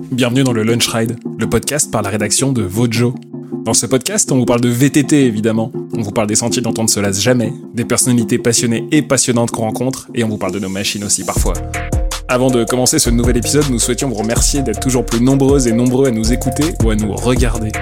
Bienvenue 0.00 0.44
dans 0.44 0.52
le 0.52 0.62
Lunch 0.62 0.86
Ride, 0.88 1.18
le 1.38 1.48
podcast 1.48 1.90
par 1.90 2.02
la 2.02 2.08
rédaction 2.08 2.52
de 2.52 2.62
Vojo. 2.62 3.14
Dans 3.64 3.74
ce 3.74 3.84
podcast, 3.84 4.30
on 4.30 4.36
vous 4.38 4.44
parle 4.44 4.60
de 4.60 4.68
VTT 4.68 5.26
évidemment, 5.26 5.72
on 5.92 6.02
vous 6.02 6.12
parle 6.12 6.28
des 6.28 6.36
sentiers 6.36 6.62
dont 6.62 6.72
on 6.78 6.84
ne 6.84 6.88
se 6.88 7.00
lasse 7.00 7.20
jamais, 7.20 7.52
des 7.74 7.84
personnalités 7.84 8.38
passionnées 8.38 8.86
et 8.92 9.02
passionnantes 9.02 9.50
qu'on 9.50 9.62
rencontre, 9.62 10.08
et 10.14 10.22
on 10.24 10.28
vous 10.28 10.38
parle 10.38 10.52
de 10.52 10.60
nos 10.60 10.68
machines 10.68 11.04
aussi 11.04 11.24
parfois. 11.24 11.54
Avant 12.28 12.50
de 12.50 12.64
commencer 12.64 12.98
ce 12.98 13.10
nouvel 13.10 13.36
épisode, 13.36 13.68
nous 13.70 13.78
souhaitions 13.78 14.08
vous 14.08 14.14
remercier 14.14 14.62
d'être 14.62 14.80
toujours 14.80 15.04
plus 15.04 15.20
nombreuses 15.20 15.66
et 15.66 15.72
nombreux 15.72 16.06
à 16.06 16.10
nous 16.10 16.32
écouter 16.32 16.64
ou 16.84 16.90
à 16.90 16.96
nous 16.96 17.12
regarder. 17.12 17.72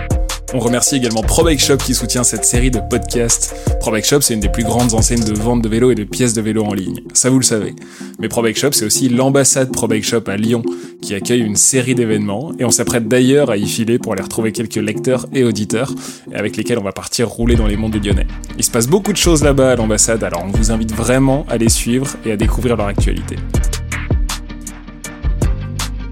On 0.54 0.60
remercie 0.60 0.96
également 0.96 1.22
ProBike 1.22 1.60
Shop 1.60 1.76
qui 1.76 1.94
soutient 1.94 2.22
cette 2.22 2.44
série 2.44 2.70
de 2.70 2.78
podcasts. 2.78 3.54
ProBike 3.80 4.04
Shop, 4.04 4.20
c'est 4.20 4.34
une 4.34 4.40
des 4.40 4.48
plus 4.48 4.62
grandes 4.62 4.94
enseignes 4.94 5.24
de 5.24 5.34
vente 5.34 5.60
de 5.60 5.68
vélos 5.68 5.90
et 5.90 5.94
de 5.94 6.04
pièces 6.04 6.34
de 6.34 6.40
vélos 6.40 6.64
en 6.64 6.72
ligne. 6.72 7.00
Ça, 7.14 7.30
vous 7.30 7.38
le 7.38 7.44
savez. 7.44 7.74
Mais 8.20 8.28
ProBike 8.28 8.56
Shop, 8.56 8.70
c'est 8.72 8.84
aussi 8.84 9.08
l'ambassade 9.08 9.72
ProBike 9.72 10.04
Shop 10.04 10.22
à 10.26 10.36
Lyon 10.36 10.62
qui 11.02 11.14
accueille 11.14 11.40
une 11.40 11.56
série 11.56 11.94
d'événements 11.94 12.52
et 12.58 12.64
on 12.64 12.70
s'apprête 12.70 13.08
d'ailleurs 13.08 13.50
à 13.50 13.56
y 13.56 13.66
filer 13.66 13.98
pour 13.98 14.12
aller 14.12 14.22
retrouver 14.22 14.52
quelques 14.52 14.76
lecteurs 14.76 15.26
et 15.32 15.42
auditeurs 15.44 15.92
avec 16.32 16.56
lesquels 16.56 16.78
on 16.78 16.84
va 16.84 16.92
partir 16.92 17.28
rouler 17.28 17.56
dans 17.56 17.66
les 17.66 17.76
monts 17.76 17.88
des 17.88 17.98
Lyonnais. 17.98 18.26
Il 18.56 18.64
se 18.64 18.70
passe 18.70 18.86
beaucoup 18.86 19.12
de 19.12 19.18
choses 19.18 19.42
là-bas 19.42 19.72
à 19.72 19.76
l'ambassade, 19.76 20.22
alors 20.24 20.44
on 20.44 20.56
vous 20.56 20.70
invite 20.70 20.92
vraiment 20.92 21.44
à 21.48 21.56
les 21.58 21.68
suivre 21.68 22.16
et 22.24 22.32
à 22.32 22.36
découvrir 22.36 22.76
leur 22.76 22.86
actualité. 22.86 23.36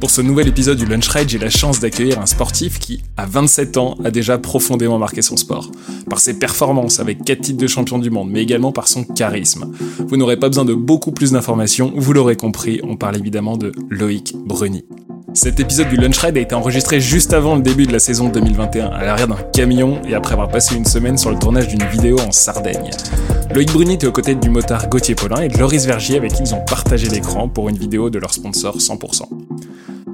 Pour 0.05 0.11
ce 0.11 0.21
nouvel 0.21 0.49
épisode 0.49 0.77
du 0.77 0.85
Lunch 0.85 1.09
Ride, 1.09 1.31
j'ai 1.31 1.39
la 1.39 1.49
chance 1.49 1.81
d'accueillir 1.81 2.21
un 2.21 2.27
sportif 2.27 2.79
qui, 2.79 3.03
à 3.17 3.25
27 3.25 3.79
ans, 3.79 3.97
a 4.05 4.11
déjà 4.11 4.37
profondément 4.37 4.99
marqué 4.99 5.23
son 5.23 5.39
sport. 5.39 5.71
Par 6.11 6.21
ses 6.21 6.39
performances 6.39 7.01
avec 7.01 7.25
4 7.25 7.41
titres 7.41 7.59
de 7.59 7.67
champion 7.67 7.99
du 7.99 8.11
monde, 8.11 8.29
mais 8.30 8.43
également 8.43 8.71
par 8.71 8.87
son 8.87 9.05
charisme. 9.05 9.73
Vous 10.07 10.19
n'aurez 10.19 10.37
pas 10.37 10.49
besoin 10.49 10.67
de 10.67 10.75
beaucoup 10.75 11.11
plus 11.11 11.33
d'informations, 11.33 11.91
vous 11.97 12.13
l'aurez 12.13 12.37
compris, 12.37 12.83
on 12.85 12.97
parle 12.97 13.17
évidemment 13.17 13.57
de 13.57 13.73
Loïc 13.89 14.37
Bruni. 14.37 14.85
Cet 15.33 15.59
épisode 15.59 15.89
du 15.89 15.97
Lunch 15.97 16.19
Ride 16.19 16.37
a 16.37 16.41
été 16.41 16.55
enregistré 16.55 17.01
juste 17.01 17.33
avant 17.33 17.57
le 17.57 17.63
début 17.63 17.87
de 17.87 17.93
la 17.93 17.99
saison 17.99 18.29
2021, 18.29 18.89
à 18.89 19.05
l'arrière 19.05 19.27
d'un 19.27 19.43
camion 19.55 20.02
et 20.07 20.15
après 20.15 20.35
avoir 20.35 20.49
passé 20.49 20.77
une 20.77 20.85
semaine 20.85 21.16
sur 21.16 21.30
le 21.30 21.39
tournage 21.39 21.68
d'une 21.68 21.83
vidéo 21.85 22.18
en 22.21 22.30
Sardaigne. 22.30 22.91
Loïc 23.55 23.73
Bruni 23.73 23.95
était 23.95 24.07
aux 24.07 24.13
côtés 24.13 24.35
du 24.35 24.51
motard 24.51 24.91
Gauthier 24.91 25.15
Paulin 25.15 25.41
et 25.41 25.49
de 25.49 25.57
Loris 25.57 25.87
Vergier 25.87 26.18
avec 26.18 26.35
qui 26.35 26.43
ils 26.43 26.55
ont 26.55 26.63
partagé 26.66 27.09
l'écran 27.09 27.49
pour 27.49 27.71
une 27.71 27.79
vidéo 27.79 28.11
de 28.11 28.18
leur 28.18 28.35
sponsor 28.35 28.77
100%. 28.77 29.23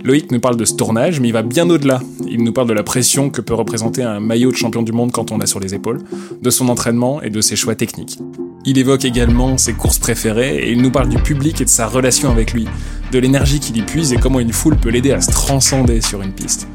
Loïc 0.02 0.32
nous 0.32 0.40
parle 0.40 0.56
de 0.56 0.64
ce 0.64 0.74
tournage, 0.74 1.20
mais 1.20 1.28
il 1.28 1.32
va 1.32 1.42
bien 1.42 1.68
au-delà. 1.68 2.00
Il 2.26 2.42
nous 2.42 2.52
parle 2.52 2.68
de 2.68 2.72
la 2.72 2.82
pression 2.82 3.28
que 3.28 3.40
peut 3.40 3.54
représenter 3.54 4.02
un 4.02 4.18
maillot 4.18 4.50
de 4.50 4.56
champion 4.56 4.82
du 4.82 4.92
monde 4.92 5.12
quand 5.12 5.30
on 5.30 5.38
l'a 5.38 5.46
sur 5.46 5.60
les 5.60 5.74
épaules, 5.74 6.00
de 6.40 6.50
son 6.50 6.68
entraînement 6.68 7.20
et 7.20 7.28
de 7.28 7.40
ses 7.40 7.54
choix 7.56 7.74
techniques. 7.74 8.18
Il 8.64 8.78
évoque 8.78 9.04
également 9.04 9.58
ses 9.58 9.74
courses 9.74 9.98
préférées 9.98 10.56
et 10.56 10.72
il 10.72 10.80
nous 10.80 10.90
parle 10.90 11.08
du 11.08 11.18
public 11.18 11.60
et 11.60 11.64
de 11.64 11.70
sa 11.70 11.86
relation 11.86 12.30
avec 12.30 12.52
lui, 12.52 12.66
de 13.12 13.18
l'énergie 13.18 13.60
qu'il 13.60 13.76
y 13.76 13.82
puise 13.82 14.12
et 14.12 14.16
comment 14.16 14.40
une 14.40 14.52
foule 14.52 14.76
peut 14.76 14.90
l'aider 14.90 15.12
à 15.12 15.20
se 15.20 15.30
transcender 15.30 16.00
sur 16.00 16.22
une 16.22 16.32
piste. 16.32 16.66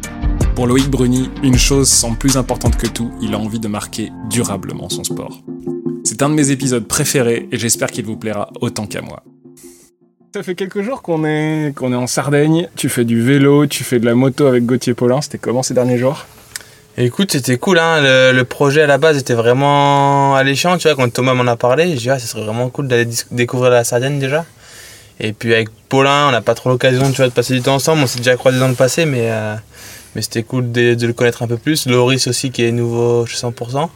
Pour 0.55 0.67
Loïc 0.67 0.89
Bruni, 0.89 1.29
une 1.43 1.57
chose 1.57 1.89
semble 1.89 2.17
plus 2.17 2.37
importante 2.37 2.77
que 2.77 2.87
tout, 2.87 3.11
il 3.21 3.33
a 3.33 3.39
envie 3.39 3.59
de 3.59 3.67
marquer 3.67 4.11
durablement 4.29 4.89
son 4.89 5.03
sport. 5.03 5.41
C'est 6.03 6.21
un 6.21 6.29
de 6.29 6.35
mes 6.35 6.51
épisodes 6.51 6.87
préférés 6.87 7.49
et 7.51 7.57
j'espère 7.57 7.91
qu'il 7.91 8.05
vous 8.05 8.17
plaira 8.17 8.51
autant 8.61 8.85
qu'à 8.85 9.01
moi. 9.01 9.23
Ça 10.35 10.43
fait 10.43 10.55
quelques 10.55 10.81
jours 10.81 11.01
qu'on 11.01 11.23
est, 11.23 11.71
qu'on 11.73 11.93
est 11.93 11.95
en 11.95 12.07
Sardaigne. 12.07 12.67
Tu 12.75 12.89
fais 12.89 13.05
du 13.05 13.21
vélo, 13.21 13.67
tu 13.67 13.85
fais 13.85 13.99
de 13.99 14.05
la 14.05 14.15
moto 14.15 14.47
avec 14.47 14.65
Gauthier 14.65 14.93
Paulin. 14.93 15.21
C'était 15.21 15.37
comment 15.37 15.63
ces 15.63 15.73
derniers 15.73 15.97
jours? 15.97 16.25
Écoute, 16.97 17.31
c'était 17.31 17.57
cool. 17.57 17.79
Hein. 17.79 18.01
Le, 18.33 18.43
projet 18.43 18.81
à 18.81 18.85
la 18.85 18.97
base 18.97 19.17
était 19.17 19.33
vraiment 19.33 20.35
alléchant. 20.35 20.77
Tu 20.77 20.89
vois, 20.89 20.97
quand 20.97 21.09
Thomas 21.09 21.33
m'en 21.35 21.49
a 21.49 21.55
parlé, 21.55 21.87
j'ai 21.91 21.95
dit, 21.95 22.09
ah, 22.09 22.19
ça 22.19 22.27
serait 22.27 22.43
vraiment 22.43 22.67
cool 22.67 22.89
d'aller 22.89 23.07
découvrir 23.31 23.71
la 23.71 23.85
Sardaigne 23.85 24.19
déjà. 24.19 24.43
Et 25.21 25.31
puis 25.31 25.53
avec 25.53 25.69
Paulin, 25.87 26.27
on 26.27 26.31
n'a 26.31 26.41
pas 26.41 26.53
trop 26.53 26.69
l'occasion 26.69 27.09
de 27.09 27.29
passer 27.29 27.53
du 27.53 27.61
temps 27.61 27.75
ensemble. 27.75 28.01
On 28.03 28.07
s'est 28.07 28.17
déjà 28.17 28.35
croisés 28.35 28.59
dans 28.59 28.67
le 28.67 28.75
passé, 28.75 29.05
mais, 29.05 29.31
euh, 29.31 29.55
mais 30.15 30.21
c'était 30.21 30.43
cool 30.43 30.69
de, 30.69 30.95
de, 30.95 31.07
le 31.07 31.13
connaître 31.13 31.43
un 31.43 31.47
peu 31.47 31.55
plus. 31.55 31.87
Loris 31.87 32.27
aussi, 32.27 32.51
qui 32.51 32.65
est 32.65 32.73
nouveau 32.73 33.25
chez 33.25 33.37
100%. 33.37 33.87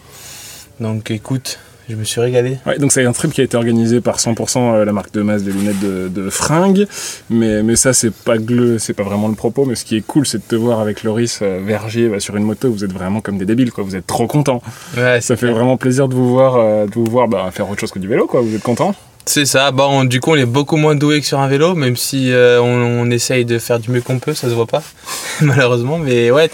Donc 0.80 1.12
écoute, 1.12 1.60
je 1.90 1.96
me 1.96 2.04
suis 2.04 2.22
régalé. 2.22 2.58
Ouais, 2.66 2.78
donc 2.78 2.92
c'est 2.92 3.04
un 3.04 3.12
trip 3.12 3.34
qui 3.34 3.42
a 3.42 3.44
été 3.44 3.58
organisé 3.58 4.00
par 4.00 4.18
100% 4.18 4.58
euh, 4.58 4.86
la 4.86 4.94
marque 4.94 5.12
de 5.12 5.22
masse 5.22 5.44
des 5.44 5.52
lunettes 5.52 5.80
de, 5.80 6.08
de 6.08 6.30
fringues, 6.30 6.86
mais, 7.30 7.64
mais 7.64 7.76
ça 7.76 7.94
c'est 7.94 8.14
pas 8.14 8.36
c'est 8.78 8.94
pas 8.94 9.04
vraiment 9.04 9.28
le 9.28 9.34
propos, 9.34 9.66
mais 9.66 9.76
ce 9.76 9.86
qui 9.86 9.98
est 9.98 10.02
cool 10.02 10.28
c'est 10.28 10.38
de 10.38 10.44
te 10.44 10.56
voir 10.56 10.80
avec 10.80 11.04
Loris 11.04 11.40
euh, 11.42 11.60
Vergier 11.66 12.08
bah, 12.08 12.20
sur 12.20 12.36
une 12.36 12.44
moto, 12.44 12.70
vous 12.72 12.84
êtes 12.84 12.94
vraiment 12.94 13.22
comme 13.22 13.38
des 13.38 13.46
débiles 13.46 13.72
quoi, 13.72 13.84
vous 13.84 13.96
êtes 13.96 14.06
trop 14.06 14.28
contents. 14.28 14.62
Ouais, 14.98 15.20
ça 15.22 15.36
fait 15.36 15.50
vraiment 15.50 15.78
plaisir 15.78 16.08
de 16.08 16.14
vous 16.14 16.30
voir, 16.30 16.58
euh, 16.58 16.86
de 16.86 16.94
vous 16.94 17.06
voir 17.06 17.28
bah, 17.28 17.50
faire 17.52 17.70
autre 17.70 17.80
chose 17.80 17.92
que 17.92 18.00
du 18.00 18.08
vélo 18.08 18.28
quoi, 18.28 18.42
vous 18.42 18.56
êtes 18.56 18.64
contents? 18.64 18.94
C'est 19.26 19.46
ça, 19.46 19.72
bon, 19.72 20.06
du 20.06 20.20
coup 20.20 20.32
on 20.32 20.36
est 20.36 20.46
beaucoup 20.46 20.78
moins 20.78 20.96
doué 20.96 21.22
que 21.22 21.26
sur 21.26 21.40
un 21.40 21.48
vélo, 21.48 21.76
même 21.76 21.96
si 21.96 22.32
on, 22.34 22.64
on, 22.64 23.12
essaye 23.12 23.46
de 23.46 23.60
faire 23.60 23.80
du 23.80 23.92
mieux 23.92 24.02
qu'on 24.02 24.20
peut, 24.20 24.34
ça 24.34 24.50
se 24.50 24.54
voit 24.54 24.66
pas, 24.66 24.84
malheureusement, 25.42 25.98
mais 25.98 26.32
ouais, 26.32 26.50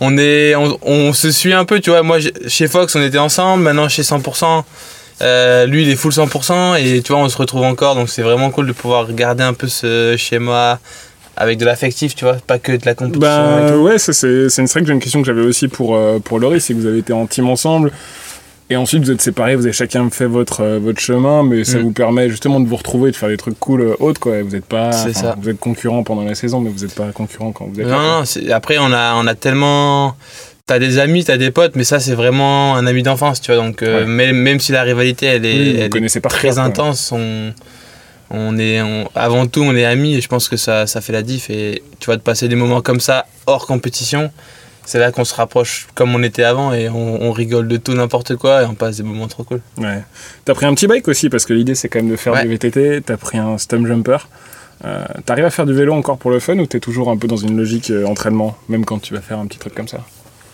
on 0.00 0.18
est 0.18 0.54
on, 0.56 1.12
se 1.12 1.30
suit 1.30 1.52
un 1.52 1.64
peu 1.64 1.80
tu 1.80 1.90
vois. 1.90 2.02
Moi 2.02 2.18
chez 2.46 2.68
Fox 2.68 2.94
on 2.96 3.02
était 3.02 3.18
ensemble. 3.18 3.62
Maintenant 3.62 3.88
chez 3.88 4.02
100% 4.02 4.62
euh, 5.22 5.64
lui 5.66 5.84
il 5.84 5.90
est 5.90 5.96
full 5.96 6.12
100% 6.12 6.78
et 6.78 7.00
tu 7.00 7.12
vois 7.12 7.22
on 7.22 7.28
se 7.28 7.38
retrouve 7.38 7.62
encore. 7.62 7.94
Donc 7.94 8.08
c'est 8.08 8.22
vraiment 8.22 8.50
cool 8.50 8.66
de 8.66 8.72
pouvoir 8.72 9.06
regarder 9.06 9.42
un 9.42 9.54
peu 9.54 9.68
ce 9.68 10.16
schéma 10.18 10.78
avec 11.36 11.58
de 11.58 11.64
l'affectif 11.64 12.14
tu 12.14 12.24
vois. 12.24 12.36
Pas 12.46 12.58
que 12.58 12.72
de 12.72 12.84
la 12.84 12.94
compétition 12.94 13.20
bah 13.20 13.76
ouais 13.76 13.98
c'est 13.98 14.22
une 14.58 14.90
une 14.90 15.00
question 15.00 15.20
que 15.20 15.26
j'avais 15.26 15.42
aussi 15.42 15.68
pour 15.68 15.96
euh, 15.96 16.18
pour 16.18 16.38
Laurie 16.38 16.60
c'est 16.60 16.74
que 16.74 16.78
vous 16.78 16.86
avez 16.86 16.98
été 16.98 17.12
en 17.12 17.26
team 17.26 17.48
ensemble 17.48 17.92
et 18.68 18.76
ensuite, 18.76 19.04
vous 19.04 19.12
êtes 19.12 19.22
séparés, 19.22 19.54
vous 19.54 19.64
avez 19.64 19.72
chacun 19.72 20.10
fait 20.10 20.26
votre, 20.26 20.62
euh, 20.62 20.78
votre 20.80 20.98
chemin, 20.98 21.44
mais 21.44 21.62
ça 21.62 21.78
mm. 21.78 21.82
vous 21.82 21.92
permet 21.92 22.28
justement 22.28 22.58
de 22.58 22.66
vous 22.66 22.74
retrouver, 22.74 23.12
de 23.12 23.16
faire 23.16 23.28
des 23.28 23.36
trucs 23.36 23.58
cool 23.60 23.82
euh, 23.82 23.94
autres, 24.00 24.18
quoi. 24.18 24.42
Vous 24.42 24.56
êtes 24.56 24.64
pas, 24.64 24.90
ça. 24.90 25.36
vous 25.40 25.48
êtes 25.48 25.60
concurrent 25.60 26.02
pendant 26.02 26.24
la 26.24 26.34
saison, 26.34 26.60
mais 26.60 26.70
vous 26.70 26.84
n'êtes 26.84 26.94
pas 26.94 27.12
concurrent 27.12 27.52
quand 27.52 27.66
vous 27.72 27.80
êtes. 27.80 27.86
Non, 27.86 28.22
non, 28.22 28.24
après, 28.52 28.78
on 28.78 28.92
a, 28.92 29.14
on 29.14 29.26
a 29.26 29.34
tellement. 29.36 30.16
T'as 30.66 30.80
des 30.80 30.98
amis, 30.98 31.22
t'as 31.22 31.36
des 31.36 31.52
potes, 31.52 31.76
mais 31.76 31.84
ça, 31.84 32.00
c'est 32.00 32.14
vraiment 32.14 32.74
un 32.74 32.88
ami 32.88 33.04
d'enfance, 33.04 33.40
tu 33.40 33.52
vois. 33.52 33.62
Donc, 33.62 33.82
euh, 33.82 34.04
même, 34.04 34.36
même 34.36 34.58
si 34.58 34.72
la 34.72 34.82
rivalité, 34.82 35.26
elle 35.26 35.46
est, 35.46 36.20
très 36.28 36.58
intense, 36.58 37.12
on, 37.12 37.52
on 38.30 38.58
est, 38.58 38.80
avant 39.14 39.46
tout, 39.46 39.62
on 39.62 39.76
est 39.76 39.84
amis, 39.84 40.16
et 40.16 40.20
je 40.20 40.26
pense 40.26 40.48
que 40.48 40.56
ça, 40.56 40.88
ça 40.88 41.00
fait 41.00 41.12
la 41.12 41.22
diff. 41.22 41.50
Et 41.50 41.84
tu 42.00 42.06
vois, 42.06 42.16
de 42.16 42.22
passer 42.22 42.48
des 42.48 42.56
moments 42.56 42.80
comme 42.80 42.98
ça, 42.98 43.26
hors 43.46 43.64
compétition, 43.66 44.32
c'est 44.86 45.00
là 45.00 45.12
qu'on 45.12 45.24
se 45.24 45.34
rapproche 45.34 45.88
comme 45.94 46.14
on 46.14 46.22
était 46.22 46.44
avant 46.44 46.72
et 46.72 46.88
on, 46.88 47.32
rigole 47.32 47.68
de 47.68 47.76
tout 47.76 47.92
n'importe 47.92 48.36
quoi 48.36 48.62
et 48.62 48.64
on 48.64 48.74
passe 48.74 48.96
des 48.96 49.02
moments 49.02 49.26
trop 49.26 49.44
cool. 49.44 49.60
Ouais. 49.76 50.02
T'as 50.44 50.54
pris 50.54 50.64
un 50.64 50.74
petit 50.74 50.86
bike 50.86 51.06
aussi 51.08 51.28
parce 51.28 51.44
que 51.44 51.52
l'idée 51.52 51.74
c'est 51.74 51.88
quand 51.88 51.98
même 51.98 52.10
de 52.10 52.16
faire 52.16 52.40
du 52.40 52.48
VTT. 52.48 53.02
T'as 53.04 53.16
pris 53.16 53.36
un 53.36 53.58
stump 53.58 53.86
jumper. 53.86 54.28
Euh, 54.84 55.04
T'arrives 55.24 55.44
à 55.44 55.50
faire 55.50 55.66
du 55.66 55.74
vélo 55.74 55.92
encore 55.92 56.18
pour 56.18 56.30
le 56.30 56.38
fun 56.38 56.58
ou 56.58 56.66
t'es 56.66 56.80
toujours 56.80 57.10
un 57.10 57.16
peu 57.16 57.26
dans 57.26 57.36
une 57.36 57.56
logique 57.56 57.90
euh, 57.90 58.06
entraînement, 58.06 58.56
même 58.68 58.84
quand 58.84 59.00
tu 59.00 59.14
vas 59.14 59.20
faire 59.20 59.38
un 59.38 59.46
petit 59.46 59.58
truc 59.58 59.74
comme 59.74 59.88
ça? 59.88 60.04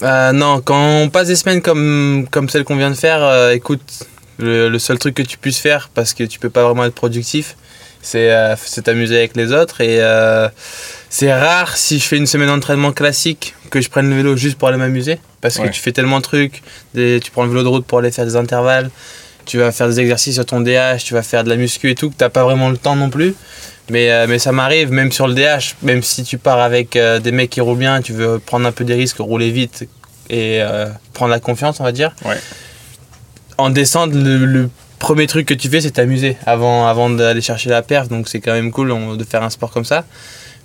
Euh, 0.03 0.33
Non, 0.33 0.61
quand 0.61 1.03
on 1.03 1.09
passe 1.11 1.29
des 1.29 1.37
semaines 1.37 1.61
comme, 1.61 2.27
comme 2.31 2.49
celle 2.49 2.65
qu'on 2.65 2.77
vient 2.77 2.91
de 2.91 2.97
faire, 2.97 3.23
euh, 3.23 3.51
écoute, 3.51 4.07
le, 4.39 4.69
le, 4.69 4.79
seul 4.79 4.99
truc 4.99 5.15
que 5.15 5.23
tu 5.23 5.39
puisses 5.39 5.59
faire 5.59 5.91
parce 5.93 6.15
que 6.15 6.25
tu 6.25 6.39
peux 6.39 6.51
pas 6.51 6.65
vraiment 6.65 6.85
être 6.85 6.95
productif, 6.95 7.57
c'est 8.03 8.83
t'amuser 8.83 9.17
avec 9.17 9.37
les 9.37 9.53
autres 9.53 9.81
et 9.81 10.01
c'est 11.09 11.33
rare 11.33 11.77
si 11.77 11.99
je 11.99 12.05
fais 12.05 12.17
une 12.17 12.27
semaine 12.27 12.49
d'entraînement 12.49 12.93
classique 12.93 13.55
que 13.71 13.81
je 13.81 13.89
prenne 13.89 14.09
le 14.09 14.17
vélo 14.17 14.37
juste 14.37 14.59
pour 14.59 14.69
aller 14.69 14.79
m'amuser. 14.79 15.19
Parce 15.41 15.59
que 15.59 15.67
tu 15.69 15.81
fais 15.81 15.93
tellement 15.93 16.19
de 16.19 16.23
trucs. 16.23 16.63
tu 16.95 17.31
prends 17.33 17.43
le 17.43 17.49
vélo 17.49 17.63
de 17.65 17.69
route 17.69 17.85
pour 17.85 17.99
aller 17.99 18.13
faire 18.13 18.25
des 18.25 18.37
intervalles. 18.37 18.91
Tu 19.45 19.59
vas 19.59 19.73
faire 19.73 19.89
des 19.89 19.99
exercices 19.99 20.37
sur 20.37 20.47
ton 20.47 20.61
DH. 20.61 21.03
Tu 21.05 21.15
vas 21.15 21.23
faire 21.23 21.43
de 21.43 21.49
la 21.49 21.57
muscu 21.57 21.91
et 21.91 21.95
tout. 21.95 22.11
Que 22.11 22.17
tu 22.17 22.23
n'as 22.23 22.31
pas 22.31 22.45
vraiment 22.45 22.71
le 22.71 22.77
temps 22.77 22.95
non 22.95 23.11
plus. 23.11 23.35
Mais, 23.91 24.11
euh, 24.11 24.27
mais 24.29 24.39
ça 24.39 24.53
m'arrive, 24.53 24.93
même 24.93 25.11
sur 25.11 25.27
le 25.27 25.35
DH. 25.35 25.75
Même 25.83 26.03
si 26.03 26.23
tu 26.23 26.39
pars 26.39 26.61
avec 26.61 26.95
euh, 26.95 27.19
des 27.19 27.33
mecs 27.33 27.51
qui 27.51 27.61
roulent 27.61 27.79
bien, 27.79 28.01
tu 28.01 28.13
veux 28.13 28.39
prendre 28.39 28.67
un 28.67 28.73
peu 28.73 28.85
des 28.85 28.95
risques, 28.95 29.19
rouler 29.19 29.51
vite 29.51 29.89
et 30.31 30.63
euh, 30.63 30.87
prendre 31.13 31.33
la 31.33 31.41
confiance, 31.41 31.81
on 31.81 31.85
va 31.85 31.93
dire. 31.93 32.15
En 33.59 33.71
descente, 33.71 34.13
le, 34.15 34.71
premier 35.03 35.27
truc 35.27 35.47
que 35.47 35.55
tu 35.55 35.69
fais, 35.69 35.81
c'est 35.81 35.91
t'amuser 35.91 36.37
avant, 36.47 36.87
avant 36.87 37.11
d'aller 37.11 37.41
chercher 37.41 37.69
la 37.69 37.83
perf. 37.83 38.09
Donc 38.09 38.29
c'est 38.29 38.41
quand 38.41 38.53
même 38.53 38.71
cool 38.71 38.95
de 39.19 39.25
faire 39.25 39.43
un 39.43 39.51
sport 39.51 39.73
comme 39.73 39.85
ça. 39.85 40.05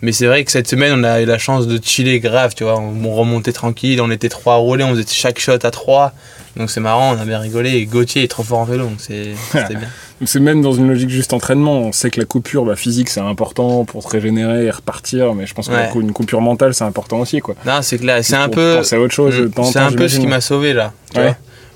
Mais 0.04 0.12
c'est 0.12 0.28
vrai 0.28 0.44
que 0.44 0.52
cette 0.52 0.68
semaine, 0.68 0.94
on 0.96 1.04
a 1.04 1.22
eu 1.22 1.26
la 1.26 1.40
chance 1.40 1.66
de 1.66 1.80
chiller 1.84 2.20
grave, 2.20 2.54
tu 2.56 2.64
vois. 2.64 2.80
On, 2.80 3.16
remontait 3.16 3.52
tranquille, 3.52 4.00
on 4.00 4.12
était 4.12 4.30
trois 4.30 4.54
à 4.54 4.58
rouler, 4.58 4.84
on 4.84 4.92
faisait 4.92 5.06
chaque 5.10 5.40
shot 5.40 5.58
à 5.64 5.72
trois. 5.72 6.14
Donc 6.56 6.70
c'est 6.70 6.80
marrant, 6.80 7.16
on 7.16 7.20
a 7.20 7.26
bien 7.26 7.40
rigolé. 7.40 7.72
Et 7.72 7.86
Gauthier 7.88 8.24
est 8.24 8.28
trop 8.28 8.44
fort 8.44 8.60
en 8.60 8.66
vélo, 8.66 8.86
donc 8.86 8.96
c'était 9.00 9.76
bien. 9.76 9.88
c'est 10.24 10.40
même 10.40 10.62
dans 10.62 10.74
une 10.74 10.88
logique 10.88 11.10
juste 11.10 11.34
entraînement. 11.34 11.80
On 11.80 11.92
sait 11.92 12.12
que 12.12 12.20
la 12.20 12.28
coupure 12.28 12.64
bah, 12.64 12.76
physique, 12.76 13.10
c'est 13.10 13.22
important 13.22 13.86
pour 13.86 14.04
se 14.04 14.08
régénérer 14.08 14.66
et 14.66 14.72
repartir. 14.72 15.34
Mais 15.34 15.48
je 15.48 15.56
pense 15.56 15.68
qu'une 15.68 16.14
coupure 16.14 16.42
mentale, 16.42 16.76
c'est 16.76 16.84
important 16.84 17.20
aussi, 17.20 17.40
quoi. 17.40 17.56
Non, 17.66 17.82
c'est 17.82 17.98
clair. 17.98 18.24
C'est 18.24 18.36
un 18.36 18.50
peu. 18.50 18.84
C'est 18.84 18.98
autre 18.98 19.16
chose. 19.16 19.34
Mm. 19.36 19.64
C'est 19.64 19.80
un 19.80 19.92
peu 19.92 20.08
ce 20.08 20.20
qui 20.20 20.28
m'a 20.28 20.42
sauvé, 20.42 20.74
là. 20.74 20.94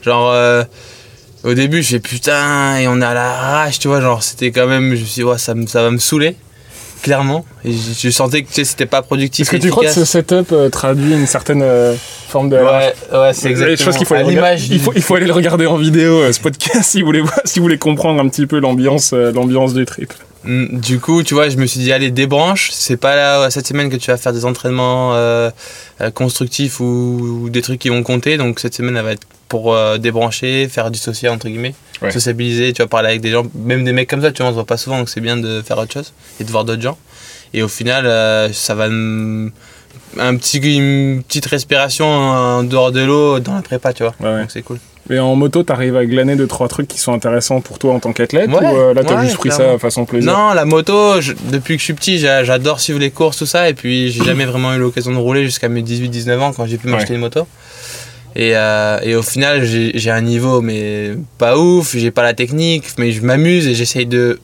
Genre. 0.04 0.30
Euh, 0.32 0.64
au 1.44 1.54
début, 1.54 1.82
j'ai 1.82 2.00
putain, 2.00 2.78
et 2.78 2.88
on 2.88 3.02
est 3.02 3.06
à 3.06 3.14
la 3.14 3.34
rage, 3.34 3.80
tu 3.80 3.88
vois, 3.88 4.02
genre 4.02 4.22
c'était 4.24 4.52
quand 4.52 4.68
même, 4.68 4.96
je 4.96 5.02
me 5.02 5.06
suis 5.06 5.22
dit, 5.22 5.24
ouais, 5.24 5.38
ça, 5.38 5.54
ça 5.68 5.82
va 5.82 5.92
me 5.92 5.98
saouler 5.98 6.36
clairement. 7.02 7.46
Et 7.66 7.72
je, 7.72 8.10
sentais 8.10 8.44
que 8.44 8.64
c'était 8.64 8.86
pas 8.86 9.02
productif. 9.02 9.48
Est-ce 9.48 9.58
que 9.58 9.62
tu 9.62 9.70
crois 9.70 9.86
que 9.86 9.92
ce 9.92 10.06
setup 10.06 10.52
euh, 10.52 10.70
traduit 10.70 11.14
une 11.14 11.28
certaine 11.28 11.62
euh, 11.62 11.96
forme 12.28 12.50
de. 12.50 12.58
Ouais, 12.58 12.94
ouais 13.12 13.34
c'est 13.34 13.50
exactement. 13.50 13.98
qu'il 13.98 14.06
faut, 14.06 14.16
il 14.16 14.80
faut, 14.80 14.94
il 14.96 15.02
faut 15.02 15.16
aller 15.16 15.26
le 15.26 15.34
regarder 15.34 15.66
en 15.66 15.78
vidéo, 15.78 16.22
euh, 16.22 16.32
ce 16.32 16.40
podcast, 16.40 16.84
si 16.92 17.02
vous 17.02 17.08
voulez, 17.08 17.24
si 17.46 17.60
vous 17.60 17.64
voulez 17.64 17.78
comprendre 17.78 18.22
un 18.22 18.30
petit 18.30 18.46
peu 18.46 18.60
l'ambiance 18.60 19.14
l'ambiance 19.14 19.74
du 19.74 19.86
trip. 19.86 20.14
Du 20.44 21.00
coup, 21.00 21.22
tu 21.24 21.34
vois, 21.36 21.50
je 21.50 21.58
me 21.58 21.66
suis 21.68 21.80
dit, 21.80 21.92
allez, 21.94 22.10
débranche. 22.12 22.72
C'est 22.72 22.98
pas 22.98 23.16
là, 23.16 23.50
cette 23.52 23.68
semaine 23.68 23.90
que 23.90 23.96
tu 23.96 24.10
vas 24.10 24.18
faire 24.18 24.34
des 24.34 24.44
entraînements 24.46 25.14
euh, 25.14 25.52
euh, 26.02 26.10
constructifs 26.12 26.80
ou, 26.80 26.84
ou 27.44 27.50
des 27.50 27.62
trucs 27.62 27.80
qui 27.80 27.90
vont 27.90 28.02
compter. 28.04 28.38
Donc, 28.38 28.60
cette 28.60 28.74
semaine, 28.74 28.98
elle 28.98 29.04
va 29.04 29.12
être 29.12 29.28
pour 29.48 29.74
euh, 29.76 29.98
débrancher, 29.98 30.68
faire 30.68 30.90
dissocier, 30.90 31.30
entre 31.30 31.48
guillemets. 31.48 31.76
Ouais. 32.02 32.10
Sociabiliser, 32.12 32.74
tu 32.74 32.82
vas 32.82 32.88
parler 32.88 33.10
avec 33.10 33.22
des 33.22 33.30
gens, 33.30 33.46
même 33.54 33.84
des 33.84 33.92
mecs 33.92 34.10
comme 34.10 34.22
ça, 34.24 34.32
tu 34.32 34.42
vois, 34.42 34.48
on 34.48 34.52
se 34.52 34.56
voit 34.56 34.66
pas 34.66 34.78
souvent, 34.78 34.98
donc 34.98 35.10
c'est 35.10 35.22
bien 35.22 35.38
de 35.38 35.62
faire 35.62 35.78
autre 35.78 35.94
chose 35.94 36.14
et 36.40 36.44
de 36.44 36.50
voir 36.50 36.66
d'autres 36.66 36.82
gens. 36.82 36.98
Et 37.54 37.62
au 37.62 37.68
final, 37.68 38.08
euh, 38.08 38.52
ça 38.54 38.74
va 38.74 38.90
me- 38.90 39.52
un 40.18 40.36
petit, 40.38 40.58
une 40.58 41.22
petite 41.22 41.46
respiration 41.46 42.08
en 42.08 42.64
dehors 42.64 42.92
de 42.92 43.02
l'eau 43.02 43.40
dans 43.40 43.54
la 43.54 43.62
prépa, 43.62 43.94
tu 43.94 44.02
vois. 44.04 44.16
Ouais, 44.20 44.30
ouais. 44.34 44.42
Donc, 44.42 44.52
c'est 44.52 44.64
cool. 44.64 44.80
Et 45.10 45.20
en 45.20 45.36
moto, 45.36 45.64
t'arrives 45.64 45.96
à 45.98 46.06
glaner 46.06 46.36
deux 46.36 46.48
trois 46.48 46.68
trucs 46.68 46.88
qui 46.88 47.00
sont 47.00 47.12
intéressants 47.14 47.60
pour 47.60 47.80
toi 47.80 47.94
en 47.94 48.00
tant 48.00 48.14
qu'athlète 48.14 48.50
Ouais, 48.50 48.58
ou 48.58 48.78
euh, 48.78 48.94
là 48.94 49.04
t'as 49.04 49.16
ouais, 49.16 49.24
juste 49.26 49.38
pris 49.38 49.50
clairement. 49.50 49.74
ça 49.74 49.80
façon 49.80 50.06
plaisir? 50.06 50.32
Non, 50.32 50.54
la 50.54 50.64
moto, 50.66 51.20
je- 51.20 51.34
depuis 51.52 51.76
que 51.76 51.80
je 51.80 51.86
suis 51.86 51.94
petit, 51.94 52.20
j'a- 52.20 52.44
j'adore 52.44 52.80
suivre 52.80 53.00
les 53.00 53.10
courses, 53.12 53.38
tout 53.38 53.46
ça. 53.48 53.68
Et 53.68 53.74
puis, 53.74 54.12
j'ai 54.12 54.24
jamais 54.24 54.46
vraiment 54.46 54.74
eu 54.76 54.78
l'occasion 54.80 55.12
de 55.12 55.18
rouler 55.18 55.44
jusqu'à 55.44 55.70
mes 55.70 55.82
18-19 55.82 56.40
ans 56.42 56.54
quand 56.54 56.66
j'ai 56.68 56.78
pu 56.78 56.88
m'acheter 56.88 57.10
Ouais. 57.10 57.16
une 57.16 57.22
moto. 57.22 57.48
Et, 58.36 58.56
euh, 58.56 59.00
et 59.04 59.16
au 59.16 59.24
final, 59.24 59.66
j'ai 59.66 60.12
un 60.12 60.22
niveau, 60.22 60.62
mais 60.62 61.12
pas 61.38 61.58
ouf. 61.58 61.96
J'ai 61.98 62.12
pas 62.12 62.24
la 62.24 62.34
technique, 62.34 62.86
mais 62.98 63.12
je 63.12 63.22
m'amuse 63.22 63.68
et 63.68 63.74
j'essaye 63.74 64.06
de, 64.06 64.40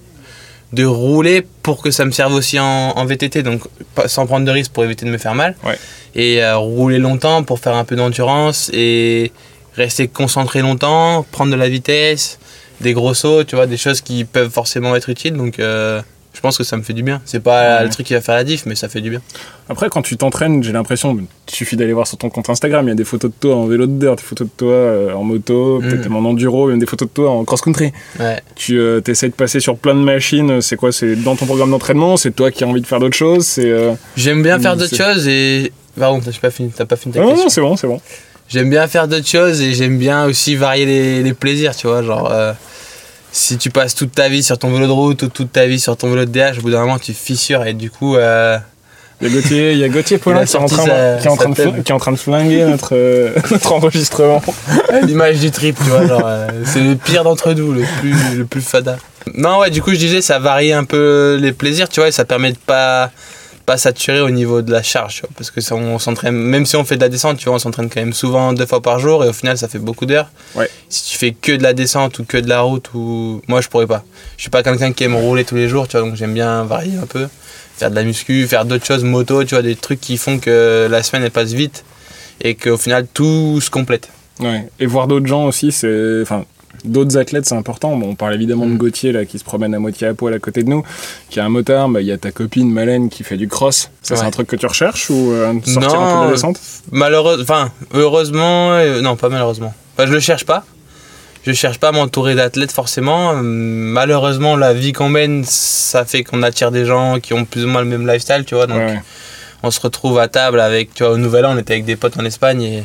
de 0.74 0.84
rouler 0.84 1.46
pour 1.64 1.82
que 1.82 1.92
ça 1.92 2.04
me 2.04 2.12
serve 2.12 2.34
aussi 2.34 2.60
en, 2.60 2.66
en 2.66 3.06
VTT. 3.06 3.44
Donc, 3.44 3.62
pas- 3.96 4.08
sans 4.10 4.26
prendre 4.26 4.46
de 4.46 4.52
risques 4.52 4.72
pour 4.74 4.84
éviter 4.84 5.06
de 5.06 5.12
me 5.12 5.18
faire 5.20 5.36
mal. 5.36 5.56
Ouais. 5.64 5.78
Et 6.16 6.44
euh, 6.44 6.58
rouler 6.58 6.98
longtemps 6.98 7.44
pour 7.44 7.60
faire 7.60 7.76
un 7.76 7.86
peu 7.86 7.96
d'endurance 7.96 8.70
et 8.74 9.32
rester 9.78 10.08
concentré 10.08 10.62
longtemps, 10.62 11.26
prendre 11.32 11.52
de 11.52 11.58
la 11.58 11.70
vitesse, 11.70 12.40
des 12.82 12.94
gros 12.94 13.14
sauts, 13.14 13.44
tu 13.44 13.56
vois, 13.56 13.68
des 13.68 13.78
choses 13.78 14.02
qui 14.02 14.26
peuvent 14.26 14.50
forcément 14.52 14.96
être 14.96 15.10
utiles. 15.10 15.34
Donc, 15.34 15.60
euh, 15.60 16.02
je 16.34 16.40
pense 16.42 16.56
que 16.58 16.64
ça 16.64 16.78
me 16.78 16.84
fait 16.84 16.94
du 16.94 17.02
bien. 17.02 17.20
C'est 17.26 17.40
pas 17.40 17.78
Ouais. 17.80 17.84
le 17.86 17.90
truc 17.90 18.06
qui 18.06 18.14
va 18.14 18.22
faire 18.22 18.36
la 18.36 18.44
diff, 18.44 18.66
mais 18.68 18.76
ça 18.76 18.90
fait 18.90 19.02
du 19.02 19.10
bien. 19.10 19.22
Après, 19.70 19.90
quand 19.90 20.04
tu 20.04 20.18
t'entraînes, 20.18 20.64
j'ai 20.64 20.72
l'impression, 20.72 21.18
il 21.18 21.26
suffit 21.54 21.76
d'aller 21.76 21.94
voir 21.94 22.06
sur 22.06 22.18
ton 22.20 22.30
compte 22.30 22.48
Instagram, 22.50 22.86
il 22.86 22.90
y 22.90 22.92
a 22.92 22.96
des 22.96 23.04
photos 23.04 23.32
de 23.32 23.36
toi 23.40 23.56
en 23.56 23.66
vélo 23.66 23.88
de 23.88 23.94
dirt, 24.00 24.16
des 24.18 24.22
photos 24.24 24.48
de 24.48 24.52
toi 24.56 24.72
euh, 24.72 25.14
en 25.14 25.24
moto, 25.24 25.80
Mm. 25.80 25.88
peut-être 25.90 26.04
même 26.10 26.16
en 26.26 26.30
enduro, 26.30 26.68
même 26.68 26.78
des 26.80 26.86
photos 26.86 27.08
de 27.08 27.14
toi 27.14 27.32
en 27.32 27.44
cross-country. 27.44 27.92
Ouais. 28.20 28.40
Tu 28.56 28.78
euh, 28.80 29.02
essaies 29.08 29.30
de 29.30 29.34
passer 29.34 29.60
sur 29.60 29.78
plein 29.78 29.96
de 29.96 30.00
machines, 30.02 30.62
c'est 30.62 30.76
quoi 30.76 30.92
C'est 30.92 31.16
dans 31.16 31.36
ton 31.36 31.48
programme 31.48 31.72
d'entraînement 31.72 32.18
C'est 32.18 32.32
toi 32.36 32.52
qui 32.52 32.64
as 32.64 32.68
envie 32.68 32.82
de 32.82 32.88
faire 32.88 33.00
d'autres 33.00 33.18
choses 33.18 33.46
C'est 33.46 33.70
euh, 33.72 33.94
J'aime 34.16 34.44
bien 34.44 34.60
faire 34.60 34.76
Mm, 34.76 34.80
d'autres 34.80 34.96
choses 34.96 35.28
et. 35.28 35.72
Pardon, 36.00 36.20
t'as 36.24 36.30
pas 36.40 36.52
fini, 36.52 36.70
t'as 36.70 36.86
pas 36.86 36.96
fini 36.96 37.16
ta 37.16 37.22
Ah 37.22 37.24
non, 37.24 37.30
question. 37.30 37.46
non, 37.46 37.50
c'est 37.50 37.62
bon, 37.62 37.76
c'est 37.76 37.88
bon. 37.88 38.00
J'aime 38.50 38.70
bien 38.70 38.88
faire 38.88 39.08
d'autres 39.08 39.28
choses 39.28 39.62
et 39.62 39.74
j'aime 39.74 39.98
bien 39.98 40.26
aussi 40.26 40.56
varier 40.56 40.86
les, 40.86 41.24
les 41.24 41.34
plaisirs, 41.34 41.76
tu 41.76 41.88
vois. 41.88 42.02
Genre, 42.04 42.30
euh, 42.32 42.54
si 43.32 43.58
tu 43.58 43.70
passes 43.70 43.94
toute 43.94 44.14
ta 44.14 44.30
vie 44.30 44.42
sur 44.44 44.58
ton 44.58 44.72
vélo 44.72 44.88
de 44.88 44.92
route 44.92 45.22
ou 45.24 45.28
toute 45.28 45.52
ta 45.52 45.66
vie 45.68 45.80
sur 45.80 45.98
ton 45.98 46.10
vélo 46.10 46.26
de 46.26 46.32
DH, 46.32 46.60
au 46.60 46.62
bout 46.62 46.72
d'un 46.72 46.80
moment, 46.82 46.98
tu 47.00 47.14
fissures 47.14 47.66
et 47.66 47.74
du 47.74 47.90
coup. 47.92 48.16
euh, 48.16 48.58
Il 49.22 49.28
y 49.28 49.32
a 49.32 49.34
Gauthier, 49.36 49.72
il 49.74 49.78
y 49.80 49.84
a 49.84 49.90
Gauthier 49.90 50.18
Paulin 50.20 50.46
qui 50.46 50.56
est, 50.56 50.60
en 50.60 50.66
train, 50.68 50.86
sa- 50.86 51.18
qui, 51.18 51.28
est 51.28 51.30
en 51.30 51.36
sa 51.36 51.44
train 51.44 51.50
de, 51.50 51.82
qui 51.82 51.92
est 51.92 51.96
en 51.96 52.00
train 52.00 52.12
de 52.14 52.18
flinguer 52.18 52.64
notre, 52.66 52.96
euh, 52.96 53.32
notre 53.52 53.72
enregistrement. 53.74 54.42
L'image 55.04 55.40
du 55.40 55.52
trip, 55.52 55.76
tu 55.78 55.90
vois, 55.90 56.08
genre, 56.08 56.30
c'est 56.66 56.80
le 56.82 56.96
pire 56.96 57.24
d'entre 57.26 57.52
nous, 57.54 57.74
le 57.74 57.84
plus, 58.00 58.36
le 58.38 58.46
plus 58.46 58.62
fada. 58.62 58.98
Non, 59.34 59.60
ouais, 59.60 59.70
du 59.72 59.82
coup, 59.82 59.92
je 59.92 59.98
disais, 59.98 60.22
ça 60.22 60.40
varie 60.40 60.72
un 60.72 60.86
peu 60.86 61.38
les 61.42 61.52
plaisirs, 61.52 61.90
tu 61.90 62.00
vois, 62.00 62.08
et 62.08 62.12
ça 62.14 62.24
permet 62.24 62.54
de 62.54 62.58
pas, 62.66 63.12
pas 63.68 63.78
saturer 63.78 64.22
au 64.22 64.30
niveau 64.30 64.62
de 64.62 64.72
la 64.72 64.82
charge, 64.82 65.16
tu 65.16 65.22
vois, 65.22 65.30
parce 65.36 65.52
que 65.52 65.60
ça, 65.60 65.76
on 65.76 66.00
s'entraîne, 66.00 66.34
même 66.34 66.66
si 66.66 66.78
on 66.78 66.86
fait 66.86 66.96
de 66.96 67.02
la 67.02 67.10
descente, 67.10 67.38
tu 67.38 67.46
vois, 67.46 67.56
on 67.56 67.60
s'entraîne 67.60 67.90
quand 67.90 68.00
même 68.00 68.14
souvent 68.14 68.54
deux 68.54 68.66
fois 68.66 68.82
par 68.82 68.98
jour, 68.98 69.26
et 69.26 69.28
au 69.28 69.34
final, 69.34 69.58
ça 69.58 69.68
fait 69.68 69.78
beaucoup 69.78 70.06
d'heures. 70.06 70.30
Ouais. 70.56 70.70
Si 70.88 71.12
tu 71.12 71.18
fais 71.18 71.34
que 71.34 71.52
de 71.52 71.62
la 71.62 71.74
descente 71.74 72.18
ou 72.20 72.24
que 72.24 72.38
de 72.38 72.48
la 72.48 72.62
route, 72.62 72.90
ou 72.94 73.42
moi, 73.50 73.60
je 73.60 73.68
pourrais 73.68 73.86
pas. 73.86 74.06
Je 74.38 74.44
suis 74.44 74.50
pas 74.50 74.64
quelqu'un 74.64 74.94
qui 74.94 75.04
aime 75.04 75.18
rouler 75.18 75.44
tous 75.44 75.56
les 75.56 75.68
jours, 75.68 75.90
tu 75.90 75.98
vois, 75.98 76.08
donc 76.08 76.16
j'aime 76.16 76.34
bien 76.34 76.64
varier 76.64 76.98
un 76.98 77.06
peu, 77.06 77.28
faire 77.76 77.90
de 77.92 77.96
la 77.96 78.04
muscu, 78.04 78.48
faire 78.48 78.64
d'autres 78.64 78.86
choses, 78.86 79.04
moto, 79.04 79.44
tu 79.44 79.54
vois, 79.54 79.62
des 79.62 79.76
trucs 79.76 80.00
qui 80.00 80.16
font 80.16 80.40
que 80.40 80.88
la 80.90 81.04
semaine, 81.04 81.24
elle 81.26 81.32
passe 81.32 81.52
vite, 81.52 81.84
et 82.40 82.56
qu'au 82.56 82.78
final, 82.78 83.06
tout 83.14 83.60
se 83.60 83.70
complète. 83.70 84.08
Ouais. 84.40 84.70
Et 84.80 84.86
voir 84.86 85.08
d'autres 85.08 85.28
gens 85.28 85.44
aussi, 85.44 85.74
c'est. 85.74 86.22
Enfin, 86.22 86.46
d'autres 86.86 87.18
athlètes, 87.18 87.46
c'est 87.46 87.56
important. 87.56 87.96
Bon, 87.96 88.10
on 88.10 88.16
parle 88.16 88.34
évidemment 88.36 88.66
de 88.66 88.72
Mm. 88.72 88.78
Gauthier, 88.78 89.12
là, 89.12 89.26
qui 89.26 89.40
se 89.40 89.44
promène 89.44 89.74
à 89.74 89.80
moitié 89.80 90.08
à 90.08 90.14
poil 90.14 90.34
à 90.34 90.40
côté 90.40 90.64
de 90.64 90.70
nous, 90.70 90.84
qui 91.30 91.40
a 91.40 91.46
un 91.46 91.50
motard. 91.50 91.90
Bah, 91.90 92.02
Il 92.02 92.08
y 92.08 92.12
a 92.12 92.18
ta 92.18 92.32
copine 92.32 92.72
Malène 92.72 93.10
qui 93.10 93.24
fait 93.24 93.38
du 93.38 93.48
cross. 93.48 93.90
Ça, 94.02 94.16
c'est 94.16 94.24
un 94.26 94.32
truc 94.32 94.48
que 94.48 94.56
tu 94.56 94.66
recherches 94.66 95.10
ou 95.10 95.32
euh, 95.32 95.54
sortir 95.66 96.00
un 96.00 96.14
peu 96.14 96.20
de 96.22 96.26
la 96.28 96.32
descente 96.34 96.60
Malheureusement, 96.92 97.44
enfin, 97.44 97.72
heureusement, 97.94 98.72
euh, 98.74 99.02
non, 99.02 99.16
pas 99.16 99.30
malheureusement. 99.30 99.74
Enfin, 99.96 100.08
je 100.08 100.14
le 100.14 100.20
cherche 100.20 100.46
pas. 100.46 100.66
Je 101.46 101.54
cherche 101.54 101.80
pas 101.80 101.90
à 101.90 101.92
m'entourer 101.94 102.36
d'athlètes 102.36 102.72
forcément. 102.74 103.30
Hum, 103.30 103.44
Malheureusement, 103.46 104.56
la 104.58 104.74
vie 104.74 104.92
qu'on 104.94 105.10
mène, 105.10 105.44
ça 105.46 106.04
fait 106.06 106.24
qu'on 106.24 106.44
attire 106.44 106.72
des 106.72 106.86
gens 106.86 107.20
qui 107.22 107.34
ont 107.34 107.46
plus 107.46 107.64
ou 107.66 107.68
moins 107.68 107.82
le 107.82 107.88
même 107.88 108.06
lifestyle, 108.06 108.44
tu 108.46 108.56
vois. 108.56 108.68
Donc, 108.68 108.78
ouais. 108.78 109.00
on 109.64 109.72
se 109.72 109.80
retrouve 109.80 110.20
à 110.20 110.28
table 110.28 110.60
avec, 110.60 110.94
tu 110.94 111.04
vois, 111.04 111.14
au 111.14 111.18
Nouvel 111.18 111.46
An, 111.46 111.54
on 111.56 111.58
était 111.58 111.74
avec 111.74 111.86
des 111.86 111.96
potes 111.96 112.18
en 112.20 112.26
Espagne 112.26 112.62
et 112.64 112.84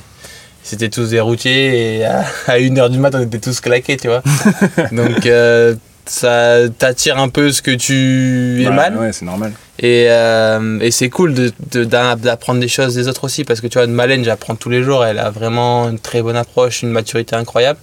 c'était 0.63 0.89
tous 0.89 1.11
des 1.11 1.21
routiers 1.21 1.99
et 1.99 2.05
à, 2.05 2.25
à 2.47 2.59
1h 2.59 2.89
du 2.91 2.99
matin, 2.99 3.19
on 3.21 3.25
était 3.27 3.39
tous 3.39 3.61
claqués, 3.61 3.97
tu 3.97 4.09
vois. 4.09 4.23
Donc, 4.93 5.27
euh, 5.27 5.75
ça 6.07 6.57
t'attire 6.79 7.19
un 7.19 7.29
peu 7.29 7.53
ce 7.53 7.63
que 7.63 7.71
tu 7.71 8.59
Ouais, 8.61 8.73
émanes. 8.73 8.97
Ouais, 8.99 9.13
c'est 9.13 9.25
normal. 9.25 9.53
Et, 9.79 10.07
euh, 10.09 10.79
et 10.81 10.91
c'est 10.91 11.09
cool 11.09 11.35
de- 11.35 11.53
de- 11.73 11.85
d'apprendre 11.85 12.61
des 12.61 12.69
choses 12.69 12.95
des 12.95 13.09
autres 13.09 13.25
aussi, 13.25 13.45
parce 13.45 13.61
que 13.61 13.67
tu 13.67 13.79
vois, 13.79 13.87
de 13.87 13.93
Malène, 13.93 14.25
j'apprends 14.25 14.55
tous 14.55 14.69
les 14.69 14.83
jours, 14.83 15.05
elle 15.05 15.19
a 15.19 15.31
vraiment 15.31 15.89
une 15.89 15.99
très 15.99 16.23
bonne 16.23 16.37
approche, 16.37 16.83
une 16.83 16.91
maturité 16.91 17.35
incroyable. 17.37 17.79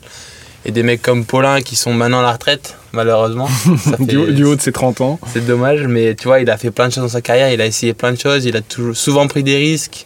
Et 0.65 0.71
des 0.71 0.83
mecs 0.83 1.01
comme 1.01 1.23
Paulin 1.23 1.61
qui 1.61 1.77
sont 1.77 1.93
maintenant 1.93 2.19
à 2.19 2.23
la 2.23 2.33
retraite, 2.33 2.75
malheureusement. 2.91 3.47
Ça 3.77 3.95
fait- 3.97 4.03
Du, 4.05 4.17
haut- 4.17 4.31
du 4.31 4.43
haut 4.43 4.55
de 4.57 4.61
ses 4.61 4.73
30 4.73 4.99
ans. 4.99 5.17
C'est 5.33 5.45
dommage, 5.45 5.83
mais 5.87 6.15
tu 6.15 6.25
vois, 6.27 6.41
il 6.41 6.49
a 6.49 6.57
fait 6.57 6.71
plein 6.71 6.89
de 6.89 6.93
choses 6.93 7.03
dans 7.03 7.09
sa 7.09 7.21
carrière, 7.21 7.51
il 7.51 7.61
a 7.61 7.65
essayé 7.65 7.93
plein 7.93 8.11
de 8.11 8.19
choses, 8.19 8.43
il 8.45 8.55
a 8.57 8.61
toujours, 8.61 8.95
souvent 8.95 9.25
pris 9.27 9.43
des 9.43 9.55
risques. 9.55 10.05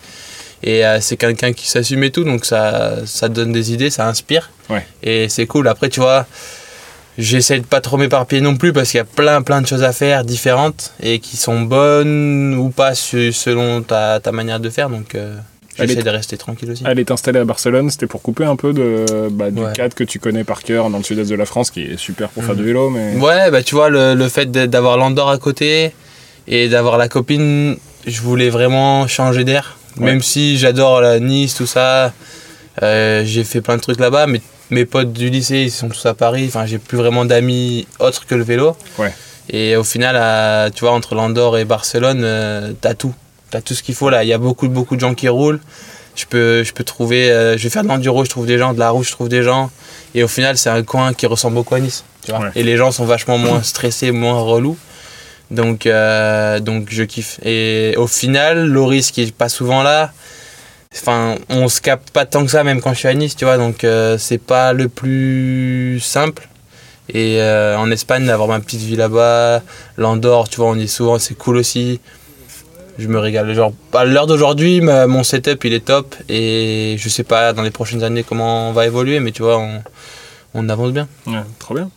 Et 0.64 0.86
euh, 0.86 1.00
c'est 1.02 1.18
quelqu'un 1.18 1.52
qui 1.54 1.70
s'assume 1.70 2.04
et 2.06 2.12
tout, 2.12 2.24
donc 2.24 2.46
ça, 2.46 3.06
ça 3.06 3.28
donne 3.30 3.52
des 3.52 3.74
idées, 3.74 3.90
ça 3.90 4.08
inspire. 4.08 4.50
Ouais. 4.70 4.86
Et 5.04 5.28
c'est 5.28 5.46
cool. 5.46 5.68
Après, 5.68 5.90
tu 5.90 6.00
vois, 6.00 6.26
j'essaie 7.18 7.60
de 7.60 7.66
pas 7.66 7.82
trop 7.82 7.98
m'éparpiller 7.98 8.42
non 8.42 8.56
plus 8.56 8.72
parce 8.74 8.90
qu'il 8.92 8.98
y 8.98 9.02
a 9.02 9.06
plein 9.06 9.42
plein 9.42 9.62
de 9.62 9.68
choses 9.68 9.84
à 9.84 9.92
faire 9.92 10.24
différentes 10.24 10.94
et 11.02 11.20
qui 11.20 11.38
sont 11.38 11.62
bonnes 11.62 12.56
ou 12.56 12.70
pas 12.70 12.96
selon 12.96 13.82
ta, 13.82 14.20
ta 14.22 14.32
manière 14.32 14.60
de 14.62 14.70
faire. 14.70 14.90
Donc 14.90 15.16
euh, 15.16 15.36
j'essaie 15.78 16.02
de 16.02 16.10
rester 16.10 16.38
tranquille 16.38 16.72
aussi. 16.72 16.84
Elle 16.88 16.98
est 17.00 17.12
installée 17.12 17.40
à 17.40 17.46
Barcelone, 17.46 17.90
c'était 17.90 18.08
pour 18.08 18.22
couper 18.22 18.46
un 18.46 18.56
peu 18.56 18.72
de, 18.74 19.06
bah, 19.32 19.52
du 19.52 19.60
Ouais. 19.62 19.74
cadre 19.74 19.94
que 19.96 20.04
tu 20.06 20.20
connais 20.20 20.44
par 20.46 20.64
cœur 20.64 20.90
dans 20.90 20.98
le 20.98 21.04
sud-est 21.04 21.30
de 21.30 21.36
la 21.36 21.46
France, 21.46 21.72
qui 21.72 21.82
est 21.82 21.98
super 21.98 22.30
pour 22.30 22.44
faire 22.44 22.54
Mhm. 22.56 22.60
du 22.62 22.66
vélo, 22.66 22.90
mais. 22.90 23.16
Ouais, 23.18 23.52
bah 23.52 23.62
tu 23.64 23.76
vois, 23.76 23.90
le, 23.90 24.16
le 24.16 24.30
fait 24.30 24.50
d'avoir 24.50 24.98
l'Andorre 24.98 25.30
à 25.30 25.38
côté 25.38 25.94
et 26.48 26.70
d'avoir 26.70 26.98
la 26.98 27.10
copine, 27.10 27.76
je 28.08 28.22
voulais 28.22 28.50
vraiment 28.50 29.08
changer 29.08 29.44
d'air. 29.44 29.78
Ouais. 29.98 30.06
Même 30.06 30.22
si 30.22 30.58
j'adore 30.58 31.02
la 31.02 31.20
Nice, 31.20 31.56
tout 31.56 31.68
ça, 31.68 32.12
euh, 32.82 33.24
j'ai 33.26 33.44
fait 33.44 33.62
plein 33.62 33.76
de 33.78 33.82
trucs 33.82 34.00
là-bas, 34.00 34.26
mais 34.28 34.42
mes 34.72 34.86
potes 34.86 35.14
du 35.14 35.30
lycée, 35.30 35.62
ils 35.64 35.72
sont 35.72 35.90
tous 35.90 36.06
à 36.06 36.14
Paris, 36.14 36.46
enfin 36.48 36.66
j'ai 36.66 36.80
plus 36.80 36.98
vraiment 36.98 37.26
d'amis 37.26 37.88
autres 38.00 38.26
que 38.26 38.34
le 38.36 38.44
vélo. 38.44 38.76
Ouais. 38.98 39.14
Et 39.50 39.76
au 39.76 39.84
final, 39.84 40.16
à- 40.16 40.70
tu 40.74 40.82
vois, 40.82 40.92
entre 40.94 41.16
l'Andorre 41.16 41.58
et 41.58 41.66
Barcelone, 41.66 42.22
euh, 42.24 42.72
t'as 42.82 42.94
tout. 42.94 43.14
T'as 43.52 43.62
tout 43.62 43.74
ce 43.76 43.84
qu'il 43.84 43.94
faut 43.94 44.10
là. 44.10 44.24
Il 44.24 44.30
y 44.30 44.34
a 44.34 44.38
beaucoup, 44.40 44.68
beaucoup 44.68 44.96
de 44.96 45.02
gens 45.02 45.14
qui 45.14 45.28
roulent. 45.28 45.60
Je 46.16 46.26
peux, 46.26 46.64
je 46.64 46.74
peux 46.74 46.84
trouver, 46.84 47.32
euh, 47.32 47.58
je 47.58 47.64
vais 47.64 47.70
faire 47.70 47.84
de 47.84 47.88
l'enduro, 47.88 48.24
je 48.24 48.30
trouve 48.30 48.46
des 48.48 48.58
gens, 48.58 48.74
de 48.74 48.80
la 48.80 48.90
route, 48.92 49.06
je 49.06 49.12
trouve 49.12 49.30
des 49.30 49.44
gens. 49.44 49.70
Et 50.16 50.24
au 50.24 50.28
final, 50.28 50.58
c'est 50.58 50.70
un 50.70 50.82
coin 50.84 51.14
qui 51.14 51.26
ressemble 51.28 51.56
beaucoup 51.56 51.76
à 51.76 51.80
Nice. 51.80 52.04
Tu 52.26 52.32
vois 52.32 52.40
Ouais. 52.42 52.50
Et 52.56 52.64
les 52.64 52.78
gens 52.78 52.92
sont 52.92 53.06
vachement 53.06 53.38
moins 53.38 53.62
stressés, 53.64 54.12
moins 54.12 54.40
relous. 54.40 54.78
Donc, 55.54 55.86
euh, 55.86 56.60
donc 56.60 56.88
je 56.90 57.04
kiffe. 57.04 57.40
Et 57.44 57.94
au 57.98 58.08
final, 58.08 58.68
Loris 58.68 59.12
qui 59.12 59.22
est 59.22 59.36
pas 59.36 59.50
souvent 59.50 59.84
là, 59.84 60.12
enfin, 60.94 61.36
on 61.50 61.70
se 61.70 61.80
capte 61.80 62.10
pas 62.10 62.26
tant 62.26 62.44
que 62.44 62.52
ça, 62.52 62.64
même 62.64 62.82
quand 62.82 62.94
je 62.94 63.00
suis 63.00 63.08
à 63.08 63.14
Nice, 63.14 63.36
tu 63.36 63.46
vois. 63.46 63.58
Donc, 63.58 63.84
euh, 63.84 64.18
c'est 64.18 64.40
pas 64.40 64.74
le 64.74 64.90
plus 64.90 66.00
simple. 66.00 66.50
Et 67.10 67.42
euh, 67.42 67.78
en 67.78 67.92
Espagne, 67.92 68.26
d'avoir 68.26 68.48
ma 68.48 68.60
petite 68.60 68.82
vie 68.82 68.96
là-bas, 68.96 69.62
l'Andorre, 69.98 70.50
tu 70.50 70.58
vois, 70.58 70.68
on 70.68 70.76
y 70.76 70.84
est 70.84 70.88
souvent, 70.88 71.20
c'est 71.20 71.36
cool 71.36 71.58
aussi. 71.58 72.00
Je 72.98 73.08
me 73.08 73.20
régale. 73.20 73.54
Genre, 73.54 73.74
à 73.94 74.06
l'heure 74.06 74.28
d'aujourd'hui, 74.28 74.82
mon 74.82 75.24
setup 75.24 75.64
il 75.66 75.74
est 75.74 75.86
top. 75.86 76.16
Et 76.30 76.96
je 76.98 77.10
sais 77.10 77.24
pas 77.24 77.54
dans 77.54 77.64
les 77.64 77.72
prochaines 77.72 78.04
années 78.04 78.24
comment 78.24 78.70
on 78.70 78.72
va 78.72 78.86
évoluer, 78.86 79.20
mais 79.20 79.32
tu 79.32 79.42
vois, 79.44 79.62
on, 80.54 80.70
avance 80.70 80.92
bien. 80.92 81.08
Trop 81.60 81.76
bien. 81.76 81.90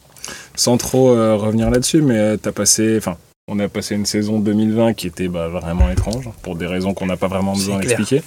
Sans 0.54 0.78
trop 0.78 1.10
euh, 1.10 1.36
revenir 1.36 1.70
là-dessus, 1.70 2.00
mais 2.00 2.16
euh, 2.16 2.36
t'as 2.36 2.52
passé. 2.52 2.96
Enfin, 2.96 3.16
on 3.48 3.60
a 3.60 3.68
passé 3.68 3.94
une 3.94 4.06
saison 4.06 4.40
2020 4.40 4.94
qui 4.94 5.06
était 5.06 5.28
bah, 5.28 5.46
vraiment 5.46 5.88
étrange, 5.88 6.28
pour 6.42 6.56
des 6.56 6.66
raisons 6.66 6.94
qu'on 6.94 7.06
n'a 7.06 7.16
pas 7.16 7.28
vraiment 7.28 7.52
besoin 7.52 7.78
d'expliquer. 7.78 8.20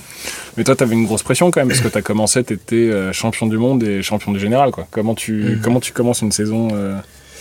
Mais 0.56 0.64
toi, 0.64 0.78
t'avais 0.78 0.96
une 0.96 1.06
grosse 1.06 1.24
pression 1.24 1.52
quand 1.52 1.60
même, 1.60 1.68
parce 1.68 1.82
que 1.82 1.90
t'as 1.90 2.02
commencé, 2.02 2.42
t'étais 2.42 2.76
euh, 2.90 3.12
champion 3.12 3.46
du 3.48 3.58
monde 3.58 3.84
et 3.84 4.02
champion 4.02 4.32
du 4.32 4.40
général, 4.40 4.72
quoi. 4.72 4.88
Comment 4.92 5.16
tu, 5.16 5.34
Mhm. 5.34 5.62
comment 5.62 5.82
tu 5.82 5.92
commences 5.92 6.22
une 6.22 6.32
saison, 6.32 6.70
euh, 6.72 6.96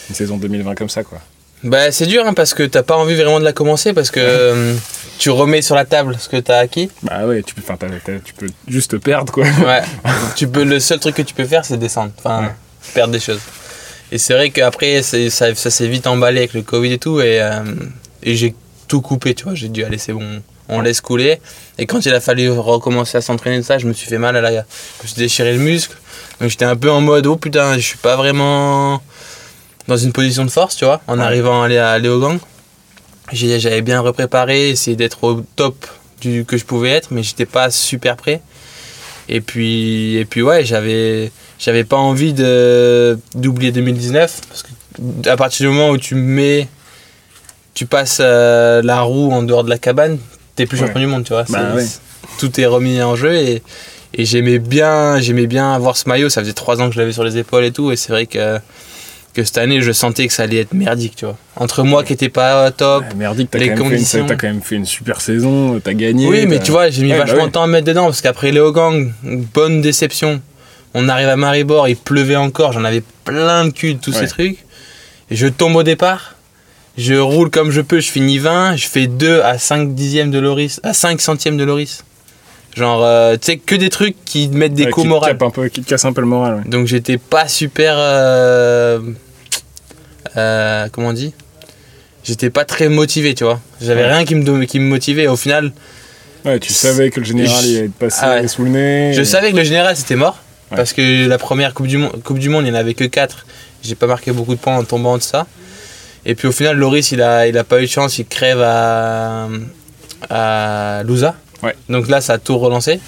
une 0.09 0.15
saison 0.17 0.39
2020 0.39 0.75
comme 0.75 0.89
ça, 0.89 1.05
quoi? 1.05 1.21
Bah, 1.63 1.93
c'est 1.93 2.07
dur 2.07 2.25
hein, 2.27 2.35
parce 2.35 2.53
que 2.53 2.65
t'as 2.65 2.83
pas 2.83 2.97
envie 2.97 3.15
vraiment 3.15 3.39
de 3.39 3.45
la 3.45 3.53
commencer 3.53 3.93
parce 3.93 4.11
que 4.11 4.19
euh, 4.21 4.75
tu 5.21 5.31
remets 5.31 5.63
sur 5.63 5.77
la 5.77 5.85
table 5.85 6.17
ce 6.19 6.29
que 6.29 6.37
t'as 6.39 6.59
acquis. 6.59 6.91
Bah 7.05 7.27
ouais, 7.27 7.45
tu 7.45 7.55
peux, 7.55 7.63
tu 8.25 8.35
peux 8.35 8.47
juste 8.67 8.99
perdre, 8.99 9.33
quoi. 9.33 9.45
Ouais. 9.45 9.83
tu 10.37 10.49
peux, 10.49 10.65
le 10.65 10.81
seul 10.81 10.99
truc 10.99 11.15
que 11.15 11.23
tu 11.23 11.33
peux 11.35 11.45
faire, 11.45 11.65
c'est 11.65 11.77
descendre. 11.77 12.11
Enfin, 12.19 12.43
Ouais. 12.43 12.51
perdre 12.93 13.13
des 13.13 13.21
choses. 13.21 13.41
Et 14.13 14.19
c'est 14.19 14.35
vrai 14.35 14.51
qu'après, 14.51 15.03
ça, 15.03 15.19
ça 15.31 15.71
s'est 15.71 15.89
vite 15.89 16.07
emballé 16.07 16.39
avec 16.39 16.55
le 16.55 16.63
Covid 16.63 16.93
et 16.93 16.99
tout. 16.99 17.21
Et, 17.21 17.41
euh, 17.41 17.63
et 18.23 18.37
j'ai 18.37 18.55
tout 18.89 19.01
coupé, 19.01 19.35
tu 19.35 19.45
vois. 19.45 19.55
J'ai 19.55 19.69
dit, 19.69 19.85
allez, 19.85 19.99
c'est 19.99 20.13
bon, 20.13 20.43
on 20.69 20.81
laisse 20.81 21.01
couler. 21.01 21.41
Et 21.79 21.87
quand 21.87 22.05
il 22.07 22.15
a 22.15 22.21
fallu 22.21 22.51
recommencer 22.51 23.19
à 23.19 23.21
s'entraîner 23.21 23.59
de 23.59 23.63
ça, 23.63 23.79
je 23.79 23.87
me 23.87 23.93
suis 23.93 24.09
fait 24.09 24.19
mal 24.19 24.35
à 24.37 24.41
la. 24.41 24.51
Je 24.51 24.57
me 25.03 25.07
suis 25.09 25.17
déchiré 25.17 25.53
le 25.53 25.59
muscle. 25.59 25.97
Donc 26.41 26.51
j'étais 26.51 26.65
un 26.65 26.77
peu 26.77 26.91
en 26.91 27.01
mode, 27.01 27.27
oh 27.27 27.37
putain, 27.37 27.75
je 27.75 27.81
suis 27.81 27.99
pas 27.99 28.17
vraiment 28.17 29.03
dans 29.89 29.97
une 29.97 30.13
position 30.13 30.45
de 30.45 30.51
force, 30.51 30.77
tu 30.77 30.85
vois, 30.85 31.01
en 31.07 31.19
Ouais. 31.19 31.25
arrivant 31.25 31.63
à 31.63 31.67
aller, 31.67 31.79
à 31.79 31.91
aller 31.91 32.09
au 32.09 32.21
gang. 32.21 32.39
J'avais 33.33 33.83
bien 33.83 34.01
repréparé, 34.01 34.71
essayé 34.71 34.97
d'être 34.97 35.23
au 35.25 35.43
top 35.57 35.87
du, 36.21 36.45
que 36.47 36.57
je 36.57 36.65
pouvais 36.65 36.91
être, 36.91 37.09
mais 37.11 37.23
j'étais 37.23 37.47
pas 37.47 37.71
super 37.71 38.17
prêt. 38.17 38.41
Et 39.29 39.41
puis, 39.43 40.17
et 40.17 40.25
puis 40.25 40.41
ouais, 40.43 40.65
j'avais, 40.65 41.31
j'avais 41.59 41.85
pas 41.85 41.97
envie 41.97 42.33
de, 42.33 43.19
d'oublier 43.35 43.73
2019, 43.73 44.41
parce 44.49 44.63
que 44.63 45.29
à 45.29 45.37
partir 45.37 45.69
du 45.69 45.75
moment 45.77 45.91
où 45.91 45.99
tu 45.99 46.15
mets, 46.15 46.69
tu 47.75 47.87
passes 47.87 48.19
euh, 48.21 48.83
la 48.83 49.01
roue 49.03 49.31
en 49.33 49.43
dehors 49.43 49.65
de 49.65 49.71
la 49.71 49.79
cabane, 49.79 50.19
t'es 50.57 50.67
plus 50.67 50.81
Ouais. 50.81 50.87
champion 50.87 51.01
du 51.01 51.07
monde, 51.07 51.25
tu 51.25 51.33
vois. 51.33 51.45
Bah 51.49 51.75
ouais. 51.75 51.87
Tout 52.39 52.61
est 52.61 52.67
remis 52.67 53.01
en 53.03 53.15
jeu 53.17 53.35
et, 53.37 53.63
et 54.15 54.25
j'aimais 54.25 54.59
bien, 54.59 55.21
j'aimais 55.21 55.47
bien 55.47 55.73
avoir 55.73 55.97
ce 55.97 56.09
maillot. 56.09 56.29
Ça 56.29 56.41
faisait 56.41 56.53
trois 56.53 56.81
ans 56.81 56.89
que 56.89 56.95
je 56.95 57.01
l'avais 57.01 57.13
sur 57.13 57.25
les 57.25 57.37
épaules 57.37 57.65
et 57.65 57.73
tout, 57.73 57.91
et 57.93 57.97
c'est 57.97 58.11
vrai 58.13 58.27
que 58.27 58.59
que 59.35 59.45
cette 59.45 59.59
année, 59.59 59.81
je 59.83 59.93
sentais 59.93 60.27
que 60.27 60.33
ça 60.33 60.45
allait 60.45 60.57
être 60.59 60.73
merdique, 60.75 61.15
tu 61.15 61.25
vois. 61.25 61.37
Entre 61.55 61.85
moi 61.85 62.03
qui 62.03 62.13
était 62.13 62.31
pas 62.31 62.73
top, 62.73 63.05
merdique, 63.15 63.51
t'as 63.53 63.59
Les 63.59 63.69
quand, 63.69 63.75
même 63.75 63.79
fait 63.79 63.85
une- 63.85 63.91
conditions. 63.99 64.27
t'as 64.27 64.35
quand 64.35 64.47
même 64.49 64.63
fait 64.63 64.75
une 64.75 64.87
super 64.87 65.21
saison, 65.21 65.79
t'as 65.85 65.93
gagné. 65.93 66.27
Oui, 66.27 66.47
mais 66.47 66.59
tu 66.59 66.73
vois, 66.73 66.91
j'ai 66.91 67.05
mis 67.05 67.11
bah 67.11 67.19
vachement 67.19 67.47
de 67.47 67.53
temps 67.53 67.63
à 67.63 67.67
me 67.69 67.73
mettre 67.73 67.87
dedans 67.87 68.07
parce 68.07 68.21
qu'après 68.21 68.51
Léo 68.51 68.73
Gang, 68.73 69.13
bonne 69.23 69.81
déception. 69.81 70.41
On 70.95 71.09
arrive 71.09 71.29
à 71.29 71.37
Maribor, 71.37 71.89
il 71.89 71.97
pleuvait 71.97 72.37
encore, 72.37 72.73
j'en 72.73 72.85
avais 72.85 73.03
plein 73.25 73.65
le 73.65 73.71
cul 73.71 73.95
de 73.95 74.01
tous 74.01 74.13
Ouais. 74.15 74.21
ces 74.21 74.29
trucs. 74.29 74.59
Et 75.31 75.37
je 75.37 75.47
tombe 75.47 75.77
au 75.77 75.83
départ, 75.83 76.35
je 76.97 77.15
roule 77.15 77.51
comme 77.51 77.71
je 77.71 77.81
peux, 77.81 78.01
je 78.01 78.11
finis 78.11 78.39
20, 78.39 78.77
je 78.77 78.87
fais 78.89 79.07
2 79.07 79.43
à 79.43 79.59
5 79.59 79.95
dixièmes 79.95 80.31
de 80.31 80.39
Loris, 80.39 80.81
à 80.83 80.95
5 80.95 81.21
centièmes 81.21 81.57
de 81.59 81.65
Loris. 81.65 82.05
Genre, 82.77 83.03
euh, 83.05 83.35
tu 83.37 83.47
sais, 83.47 83.57
que 83.59 83.75
des 83.75 83.91
trucs 83.91 84.17
qui 84.25 84.49
te 84.49 84.55
mettent 84.57 84.75
des 84.75 84.85
Ouais, 84.85 84.91
coups 84.91 85.07
qui 85.09 85.13
te 85.21 85.25
capent 85.27 85.43
un 85.43 85.51
peu, 85.51 85.69
qui 85.69 85.83
te 85.83 85.89
casse 85.89 86.05
un 86.05 86.13
peu 86.13 86.21
le 86.21 86.27
moral. 86.27 86.55
ouais. 86.57 86.61
Donc 86.71 86.87
j'étais 86.87 87.19
pas 87.19 87.49
super. 87.49 87.95
euh, 87.99 89.01
euh, 90.37 90.89
comment 90.93 91.09
on 91.09 91.13
dit? 91.13 91.35
J'étais 92.25 92.51
pas 92.51 92.65
très 92.65 92.89
motivé, 92.89 93.35
tu 93.35 93.45
vois. 93.45 93.61
J'avais 93.81 94.03
Ouais. 94.03 94.13
rien 94.13 94.25
qui 94.25 94.35
me, 94.35 94.65
qui 94.65 94.79
me 94.81 94.87
motivait. 94.87 95.27
Au 95.27 95.37
final, 95.37 95.73
Ouais, 96.45 96.59
tu 96.61 96.73
savais 96.73 97.11
que 97.11 97.21
le 97.21 97.27
général 97.27 97.63
Je- 97.63 97.69
il 97.69 97.77
allait 97.79 97.89
te 97.89 97.99
passer 97.99 98.21
Ah 98.23 98.47
sous 98.49 98.63
le 98.65 98.71
nez. 98.71 99.13
je 99.15 99.23
savais 99.25 99.51
que 99.51 99.57
le 99.57 99.65
général 99.65 99.97
c'était 99.97 100.15
mort. 100.17 100.39
Ouais. 100.71 100.77
Parce 100.77 100.93
que 100.93 101.27
la 101.27 101.39
première 101.39 101.75
Coupe 101.75 101.87
du, 101.87 101.99
Monde, 101.99 102.23
coupe 102.23 102.39
du 102.39 102.49
Monde, 102.49 102.67
il 102.67 102.73
n'y 102.73 102.77
en 102.77 102.81
avait 102.81 102.95
que 102.95 103.05
4. 103.05 103.47
J'ai 103.83 103.95
pas 103.95 104.07
marqué 104.07 104.33
beaucoup 104.33 104.55
de 104.55 104.61
points 104.61 104.77
en 104.77 104.85
tombant 104.85 105.17
de 105.17 105.23
ça. 105.23 105.47
Et 106.27 106.35
puis 106.35 106.49
au 106.49 106.53
final, 106.53 106.77
Loris, 106.77 107.13
il 107.13 107.23
a, 107.23 107.47
il 107.47 107.57
a 107.57 107.65
pas 107.65 107.81
eu 107.81 107.87
de 107.87 107.91
chance, 107.91 108.19
il 108.19 108.27
crève 108.27 108.61
à, 108.61 109.49
à 110.29 111.03
Louza. 111.05 111.35
Ouais. 111.63 111.75
Donc 111.89 112.09
là, 112.09 112.21
ça 112.21 112.35
a 112.35 112.39
tout 112.39 112.59
relancé. 112.59 113.01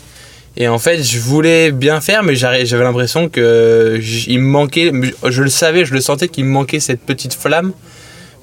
Et 0.57 0.69
en 0.69 0.79
fait, 0.79 1.03
je 1.03 1.19
voulais 1.21 1.71
bien 1.71 2.01
faire, 2.01 2.23
mais 2.23 2.35
j'avais 2.35 2.65
l'impression 2.83 3.29
que 3.29 4.01
il 4.27 4.41
me 4.41 4.47
manquait, 4.49 4.91
je 5.29 5.43
le 5.43 5.49
savais, 5.51 5.85
je 5.85 5.93
le 5.93 6.01
sentais 6.01 6.29
qu'il 6.29 6.45
me 6.45 6.51
manquait 6.51 6.81
cette 6.81 7.01
petite 7.01 7.35
flamme 7.35 7.73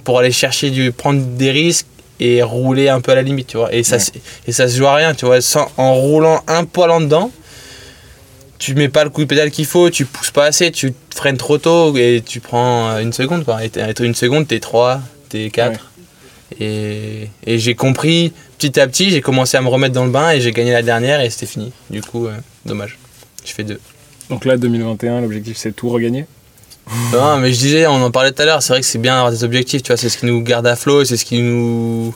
pour 0.03 0.19
aller 0.19 0.31
chercher 0.31 0.69
du, 0.69 0.91
prendre 0.91 1.21
des 1.21 1.51
risques 1.51 1.85
et 2.19 2.41
rouler 2.41 2.87
un 2.89 3.01
peu 3.01 3.11
à 3.11 3.15
la 3.15 3.21
limite, 3.23 3.47
tu 3.47 3.57
vois. 3.57 3.73
Et 3.73 3.83
ça, 3.83 3.97
Ouais. 3.97 4.21
et 4.47 4.51
ça 4.51 4.67
se 4.67 4.77
joue 4.77 4.87
à 4.87 4.95
rien, 4.95 5.13
tu 5.13 5.25
vois. 5.25 5.41
Sans, 5.41 5.69
en 5.77 5.93
roulant 5.93 6.41
un 6.47 6.63
poil 6.63 6.91
en 6.91 7.01
dedans, 7.01 7.29
tu 8.59 8.75
mets 8.75 8.89
pas 8.89 9.03
le 9.03 9.09
coup 9.09 9.21
de 9.21 9.27
pédale 9.27 9.51
qu'il 9.51 9.65
faut, 9.65 9.89
tu 9.89 10.05
pousses 10.05 10.31
pas 10.31 10.45
assez, 10.45 10.71
tu 10.71 10.93
freines 11.13 11.37
trop 11.37 11.57
tôt 11.57 11.95
et 11.95 12.23
tu 12.25 12.39
prends 12.39 12.89
euh, 12.89 12.99
une 12.99 13.13
seconde, 13.13 13.45
quoi. 13.45 13.63
Et 13.63 13.71
une 13.99 14.15
seconde, 14.15 14.47
t'es 14.47 14.59
3, 14.59 15.01
t'es 15.29 15.49
4. 15.49 15.91
Et, 16.59 17.29
et 17.45 17.59
j'ai 17.59 17.75
compris 17.75 18.33
petit 18.57 18.79
à 18.79 18.87
petit, 18.87 19.09
j'ai 19.11 19.21
commencé 19.21 19.57
à 19.57 19.61
me 19.61 19.67
remettre 19.67 19.93
dans 19.93 20.05
le 20.05 20.11
bain 20.11 20.31
et 20.31 20.41
j'ai 20.41 20.51
gagné 20.51 20.71
la 20.71 20.81
dernière 20.81 21.21
et 21.21 21.29
c'était 21.29 21.45
fini. 21.45 21.71
Du 21.89 22.01
coup, 22.01 22.25
euh, 22.25 22.35
dommage. 22.65 22.97
Je 23.45 23.51
fais 23.51 23.63
deux. 23.63 23.79
Donc 24.29 24.45
là, 24.45 24.57
2021, 24.57 25.21
l'objectif 25.21 25.57
c'est 25.57 25.71
tout 25.71 25.89
regagner? 25.89 26.25
Non, 27.11 27.37
mais 27.37 27.51
je 27.51 27.59
disais, 27.59 27.85
on 27.85 28.01
en 28.01 28.11
parlait 28.11 28.31
tout 28.31 28.41
à 28.41 28.45
l'heure, 28.45 28.63
c'est 28.63 28.71
vrai 28.71 28.79
que 28.79 28.85
c'est 28.85 28.97
bien 28.97 29.15
d'avoir 29.15 29.31
des 29.31 29.43
objectifs, 29.43 29.83
tu 29.83 29.87
vois, 29.89 29.97
c'est 29.97 30.07
ce 30.07 30.17
qui 30.17 30.25
nous 30.25 30.41
garde 30.41 30.65
à 30.67 30.77
flot, 30.77 31.03
c'est 31.03 31.17
ce 31.17 31.25
qui 31.25 31.41
nous 31.41 32.15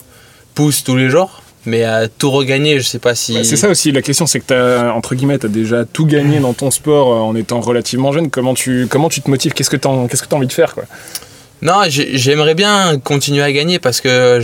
pousse 0.54 0.82
tous 0.82 0.96
les 0.96 1.10
jours. 1.10 1.41
Mais 1.64 1.84
à 1.84 2.08
tout 2.08 2.30
regagner, 2.30 2.80
je 2.80 2.84
sais 2.86 2.98
pas 2.98 3.14
si. 3.14 3.34
Bah, 3.34 3.44
c'est 3.44 3.56
ça 3.56 3.68
aussi, 3.68 3.92
la 3.92 4.02
question 4.02 4.26
c'est 4.26 4.40
que 4.40 4.46
t'as, 4.46 4.90
entre 4.92 5.14
guillemets, 5.14 5.38
t'as 5.38 5.46
déjà 5.48 5.84
tout 5.84 6.06
gagné 6.06 6.40
dans 6.40 6.54
ton 6.54 6.70
sport 6.72 7.12
euh, 7.12 7.16
en 7.20 7.36
étant 7.36 7.60
relativement 7.60 8.10
jeune. 8.12 8.30
Comment 8.30 8.54
tu, 8.54 8.88
comment 8.90 9.08
tu 9.08 9.20
te 9.20 9.30
motives? 9.30 9.52
Qu'est-ce 9.52 9.70
que 9.70 9.76
t'as 9.76 9.90
qu'est-ce 10.08 10.22
que 10.22 10.28
t'as 10.28 10.36
envie 10.36 10.48
de 10.48 10.52
faire 10.52 10.74
quoi? 10.74 10.84
Non, 11.62 11.82
j'ai- 11.88 12.18
j'aimerais 12.18 12.54
bien 12.54 12.98
continuer 12.98 13.42
à 13.44 13.52
gagner 13.52 13.78
parce 13.78 14.00
que 14.00 14.40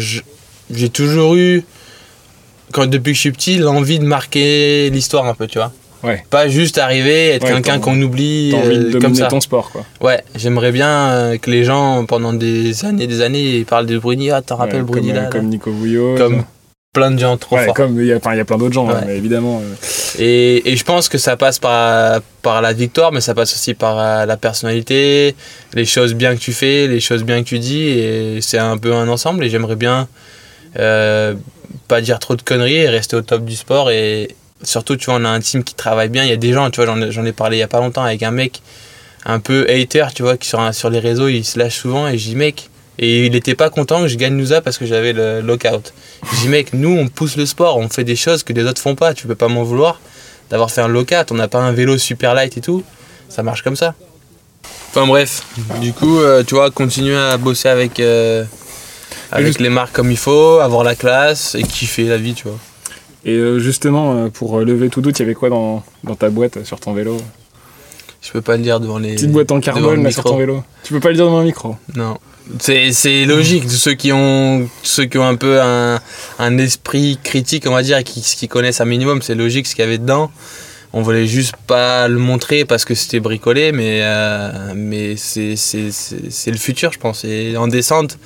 j'ai 0.70 0.88
toujours 0.90 1.34
eu, 1.34 1.64
quand, 2.72 2.86
depuis 2.86 3.10
que 3.12 3.16
je 3.16 3.20
suis 3.22 3.32
petit, 3.32 3.58
l'envie 3.58 3.98
de 3.98 4.04
marquer 4.04 4.88
l'histoire 4.90 5.26
un 5.26 5.34
peu, 5.34 5.48
tu 5.48 5.58
vois. 5.58 5.72
Ouais. 6.04 6.22
Pas 6.30 6.46
juste 6.46 6.78
arriver, 6.78 7.30
être 7.30 7.42
Ouais, 7.42 7.54
quelqu'un 7.54 7.80
qu'on 7.80 8.00
oublie 8.00 8.54
envie 8.54 8.78
de 8.78 8.84
euh, 8.86 8.92
comme 8.92 9.00
dominer 9.00 9.18
ça. 9.18 9.26
ton 9.26 9.40
sport 9.40 9.72
quoi. 9.72 9.84
Ouais, 10.00 10.22
j'aimerais 10.36 10.70
bien 10.70 10.88
euh, 11.08 11.38
que 11.38 11.50
les 11.50 11.64
gens, 11.64 12.04
pendant 12.06 12.32
des 12.32 12.84
années 12.84 13.02
et 13.02 13.06
des 13.08 13.20
années, 13.22 13.56
ils 13.56 13.64
parlent 13.66 13.86
de 13.86 13.98
Bruni. 13.98 14.30
Ah, 14.30 14.40
t'en 14.40 14.54
rappelles 14.54 14.82
Ouais, 14.82 14.86
Bruni 14.86 15.08
comme, 15.08 15.16
là, 15.16 15.22
euh, 15.22 15.24
là 15.24 15.30
comme 15.30 15.46
Nico 15.48 15.72
Vouillot. 15.72 16.14
Comme 16.16 16.44
plein 16.98 17.10
de 17.10 17.18
gens 17.18 17.36
trop 17.36 17.56
Ouais, 17.56 17.64
forts. 17.66 17.74
comme 17.74 18.00
il 18.00 18.06
y 18.06 18.12
a, 18.12 18.16
enfin, 18.16 18.32
il 18.34 18.38
y 18.38 18.40
a 18.40 18.44
plein 18.44 18.58
d'autres 18.58 18.74
gens, 18.74 18.88
hein, 18.90 19.02
mais 19.06 19.16
évidemment. 19.16 19.60
euh, 19.64 19.74
Et, 20.18 20.70
et 20.72 20.76
je 20.76 20.84
pense 20.84 21.08
que 21.08 21.18
ça 21.18 21.36
passe 21.36 21.58
par, 21.58 22.20
par 22.42 22.60
la 22.62 22.72
victoire, 22.72 23.12
mais 23.12 23.20
ça 23.20 23.34
passe 23.34 23.52
aussi 23.54 23.74
par 23.74 23.98
euh, 23.98 24.26
la 24.26 24.36
personnalité, 24.36 25.34
les 25.74 25.84
choses 25.84 26.14
bien 26.14 26.34
que 26.34 26.40
tu 26.40 26.52
fais, 26.52 26.86
les 26.86 27.00
choses 27.00 27.22
bien 27.24 27.42
que 27.42 27.48
tu 27.48 27.58
dis. 27.58 27.84
Et 27.88 28.40
c'est 28.40 28.58
un 28.58 28.76
peu 28.78 28.92
un 28.94 29.08
ensemble. 29.08 29.44
Et 29.44 29.50
j'aimerais 29.50 29.76
bien 29.76 30.08
euh, 30.78 31.34
pas 31.86 32.00
dire 32.00 32.18
trop 32.18 32.36
de 32.36 32.42
conneries 32.42 32.76
et 32.76 32.88
rester 32.88 33.16
au 33.16 33.22
top 33.22 33.44
du 33.44 33.56
sport. 33.56 33.90
Et 33.90 34.34
surtout, 34.62 34.96
tu 34.96 35.06
vois, 35.06 35.14
on 35.20 35.24
a 35.24 35.28
un 35.28 35.40
team 35.40 35.64
qui 35.64 35.74
travaille 35.74 36.08
bien. 36.08 36.24
Il 36.24 36.30
y 36.30 36.32
a 36.32 36.36
des 36.36 36.52
gens, 36.52 36.70
tu 36.70 36.76
vois, 36.82 36.86
j'en 36.86 37.00
ai- 37.00 37.10
j'en 37.12 37.24
ai 37.24 37.32
parlé 37.32 37.56
il 37.56 37.60
y 37.60 37.62
a 37.64 37.68
pas 37.68 37.80
longtemps 37.80 38.02
avec 38.04 38.22
un 38.22 38.30
mec 38.32 38.60
un 39.24 39.40
peu 39.40 39.66
hater, 39.68 40.06
tu 40.14 40.22
vois, 40.22 40.36
qui 40.36 40.48
sur, 40.48 40.60
un- 40.60 40.72
sur 40.72 40.90
les 40.90 41.00
réseaux, 41.00 41.28
il 41.28 41.44
se 41.44 41.58
lâche 41.58 41.76
souvent. 41.78 42.08
Et 42.08 42.16
je 42.18 42.28
dis, 42.30 42.36
mec, 42.36 42.70
et 42.98 43.26
il 43.26 43.36
était 43.36 43.54
pas 43.54 43.70
content 43.70 44.02
que 44.02 44.08
je 44.08 44.16
gagne 44.16 44.34
Nouza 44.34 44.60
parce 44.60 44.78
que 44.78 44.86
j'avais 44.86 45.12
le 45.12 45.40
lockout. 45.40 45.92
Je 46.32 46.40
dis, 46.40 46.48
mec, 46.48 46.72
nous, 46.72 46.96
on 46.96 47.08
pousse 47.08 47.36
le 47.36 47.46
sport, 47.46 47.76
on 47.76 47.88
fait 47.88 48.04
des 48.04 48.16
choses 48.16 48.42
que 48.42 48.52
les 48.52 48.64
autres 48.64 48.80
font 48.80 48.94
pas. 48.96 49.14
Tu 49.14 49.26
peux 49.26 49.34
pas 49.36 49.48
m'en 49.48 49.62
vouloir 49.62 50.00
d'avoir 50.50 50.70
fait 50.70 50.80
un 50.80 50.88
lockout. 50.88 51.30
On 51.30 51.34
n'a 51.34 51.46
pas 51.48 51.60
un 51.60 51.72
vélo 51.72 51.96
super 51.98 52.34
light 52.34 52.56
et 52.56 52.60
tout. 52.60 52.82
Ça 53.28 53.42
marche 53.42 53.62
comme 53.62 53.76
ça. 53.76 53.94
Enfin 54.90 55.06
bref, 55.06 55.42
du 55.80 55.92
coup, 55.92 56.18
euh, 56.18 56.42
tu 56.42 56.54
vois, 56.54 56.70
continuer 56.70 57.16
à 57.16 57.36
bosser 57.36 57.68
avec, 57.68 58.00
euh, 58.00 58.44
avec 59.30 59.46
juste- 59.46 59.60
les 59.60 59.68
marques 59.68 59.92
comme 59.94 60.10
il 60.10 60.16
faut, 60.16 60.58
avoir 60.58 60.82
la 60.82 60.94
classe 60.96 61.54
et 61.54 61.62
kiffer 61.62 62.04
la 62.04 62.16
vie, 62.16 62.34
tu 62.34 62.48
vois. 62.48 62.58
Et 63.24 63.32
euh, 63.34 63.58
justement, 63.58 64.28
pour 64.30 64.58
lever 64.60 64.88
tout 64.88 65.02
doute, 65.02 65.18
il 65.18 65.22
y 65.22 65.24
avait 65.24 65.34
quoi 65.34 65.50
dans, 65.50 65.84
dans 66.04 66.14
ta 66.14 66.30
boîte 66.30 66.64
sur 66.64 66.80
ton 66.80 66.94
vélo? 66.94 67.18
Je 68.28 68.32
peux 68.32 68.42
pas 68.42 68.58
le 68.58 68.62
dire 68.62 68.78
devant 68.78 68.98
les. 68.98 69.14
Petite 69.14 69.32
boîte 69.32 69.50
en 69.52 69.58
carbone 69.60 70.02
là, 70.02 70.10
sur 70.10 70.22
ton 70.22 70.36
vélo. 70.36 70.62
Tu 70.84 70.92
peux 70.92 71.00
pas 71.00 71.08
le 71.08 71.14
dire 71.14 71.24
devant 71.24 71.38
un 71.38 71.44
micro. 71.44 71.76
Non. 71.96 72.18
C'est, 72.60 73.24
logique, 73.26 73.64
de 73.64 73.70
ceux 73.70 73.94
qui 73.94 74.12
ont 74.12 74.68
ceux 74.82 75.04
qui 75.06 75.16
ont 75.18 75.26
un 75.26 75.34
peu 75.36 75.60
un, 75.62 75.98
un 76.38 76.58
esprit 76.58 77.18
critique, 77.22 77.64
on 77.66 77.72
va 77.72 77.82
dire, 77.82 77.98
et 77.98 78.04
qui, 78.04 78.20
qui 78.22 78.48
connaissent 78.48 78.80
un 78.80 78.86
minimum, 78.86 79.20
c'est 79.22 79.34
logique 79.34 79.66
ce 79.66 79.74
qu'il 79.74 79.84
y 79.84 79.88
avait 79.88 79.98
dedans. 79.98 80.30
On 80.94 81.02
voulait 81.02 81.26
juste 81.26 81.54
pas 81.66 82.08
le 82.08 82.18
montrer 82.18 82.64
parce 82.64 82.86
que 82.86 82.94
c'était 82.94 83.20
bricolé, 83.20 83.72
mais, 83.72 84.00
euh, 84.02 84.72
mais 84.74 85.16
c'est, 85.16 85.54
le 86.50 86.56
futur, 86.56 86.92
je 86.92 86.98
pense. 86.98 87.24
Et 87.24 87.56
en 87.58 87.68
descente, 87.68 88.18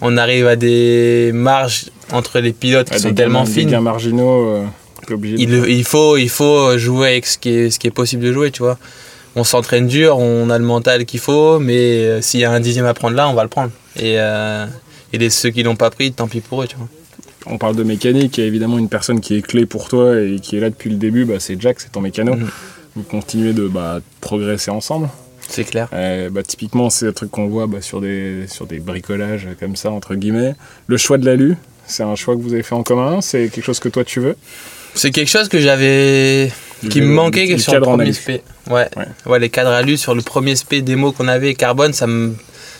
on 0.00 0.16
arrive 0.16 0.46
à 0.46 0.56
des 0.56 1.30
marges 1.34 1.86
entre 2.12 2.40
les 2.40 2.52
pilotes 2.52 2.88
qui 2.88 2.94
Ouais, 2.94 2.98
sont 3.00 3.08
des 3.10 3.14
tellement 3.14 3.42
gains- 3.44 3.48
Des 3.50 3.60
fines. 3.60 3.70
gains 3.70 3.80
marginaux, 3.82 4.46
euh, 4.48 4.64
obligé 5.12 5.36
de- 5.36 5.66
Il, 5.66 5.70
il, 5.76 5.84
faut, 5.84 6.16
il 6.16 6.30
faut 6.30 6.78
jouer 6.78 7.08
avec 7.08 7.26
ce 7.26 7.36
qui, 7.36 7.50
est, 7.50 7.70
ce 7.70 7.78
qui 7.78 7.86
est 7.86 7.90
possible 7.90 8.22
de 8.22 8.32
jouer, 8.32 8.50
tu 8.50 8.62
vois. 8.62 8.78
On 9.38 9.44
s'entraîne 9.44 9.86
dur, 9.86 10.18
on 10.18 10.48
a 10.48 10.58
le 10.58 10.64
mental 10.64 11.04
qu'il 11.04 11.20
faut, 11.20 11.58
mais 11.58 11.76
euh, 11.76 12.22
s'il 12.22 12.40
y 12.40 12.44
a 12.44 12.50
un 12.50 12.58
dixième 12.58 12.86
à 12.86 12.94
prendre 12.94 13.14
là, 13.14 13.28
on 13.28 13.34
va 13.34 13.42
le 13.42 13.50
prendre. 13.50 13.70
Et, 13.94 14.14
euh, 14.16 14.66
et 15.12 15.18
les, 15.18 15.28
ceux 15.28 15.50
qui 15.50 15.62
l'ont 15.62 15.76
pas 15.76 15.90
pris, 15.90 16.10
tant 16.10 16.26
pis 16.26 16.40
pour 16.40 16.62
eux, 16.62 16.66
tu 16.66 16.76
vois. 16.76 16.88
On 17.44 17.58
parle 17.58 17.76
de 17.76 17.82
mécanique, 17.82 18.38
il 18.38 18.40
y 18.40 18.44
a 18.44 18.46
évidemment 18.46 18.78
une 18.78 18.88
personne 18.88 19.20
qui 19.20 19.36
est 19.36 19.42
clé 19.42 19.66
pour 19.66 19.88
toi 19.88 20.18
et 20.18 20.40
qui 20.40 20.56
est 20.56 20.60
là 20.60 20.70
depuis 20.70 20.88
le 20.88 20.96
début, 20.96 21.26
bah, 21.26 21.34
c'est 21.38 21.60
Jack, 21.60 21.80
c'est 21.80 21.92
ton 21.92 22.00
mécano. 22.00 22.34
Mhm. 22.34 22.48
Vous 22.96 23.02
continuez 23.02 23.52
de 23.52 23.68
bah, 23.68 24.00
progresser 24.22 24.70
ensemble. 24.70 25.10
C'est 25.46 25.64
clair. 25.64 25.88
Euh, 25.92 26.30
bah, 26.30 26.42
typiquement, 26.42 26.88
c'est 26.88 27.08
un 27.08 27.12
truc 27.12 27.30
qu'on 27.30 27.46
voit 27.46 27.66
bah, 27.66 27.82
sur, 27.82 28.00
des, 28.00 28.46
sur 28.48 28.66
des 28.66 28.78
bricolages 28.78 29.48
comme 29.60 29.76
ça, 29.76 29.90
entre 29.90 30.14
guillemets. 30.14 30.54
Le 30.86 30.96
choix 30.96 31.18
de 31.18 31.26
l'alu, 31.26 31.56
c'est 31.86 32.02
un 32.02 32.16
choix 32.16 32.36
que 32.36 32.40
vous 32.40 32.54
avez 32.54 32.62
fait 32.62 32.74
en 32.74 32.82
commun, 32.82 33.20
c'est 33.20 33.48
quelque 33.50 33.64
chose 33.64 33.80
que 33.80 33.90
toi 33.90 34.02
tu 34.02 34.20
veux? 34.20 34.36
C'est 34.94 35.10
quelque 35.10 35.28
chose 35.28 35.48
que 35.48 35.60
j'avais. 35.60 36.50
Qui 36.90 37.00
me 37.00 37.06
manquait 37.06 37.58
sur 37.58 37.74
le 37.74 37.80
premier. 37.80 38.12
SP. 38.12 38.44
Ouais. 38.68 38.88
Ouais. 38.96 39.06
ouais. 39.26 39.38
les 39.38 39.48
cadres 39.48 39.70
alu 39.70 39.96
sur 39.96 40.14
le 40.14 40.22
premier 40.22 40.54
SP 40.56 40.84
démo 40.84 41.12
qu'on 41.12 41.28
avait, 41.28 41.54
carbone, 41.54 41.92
ça 41.92 42.06
me, 42.06 42.34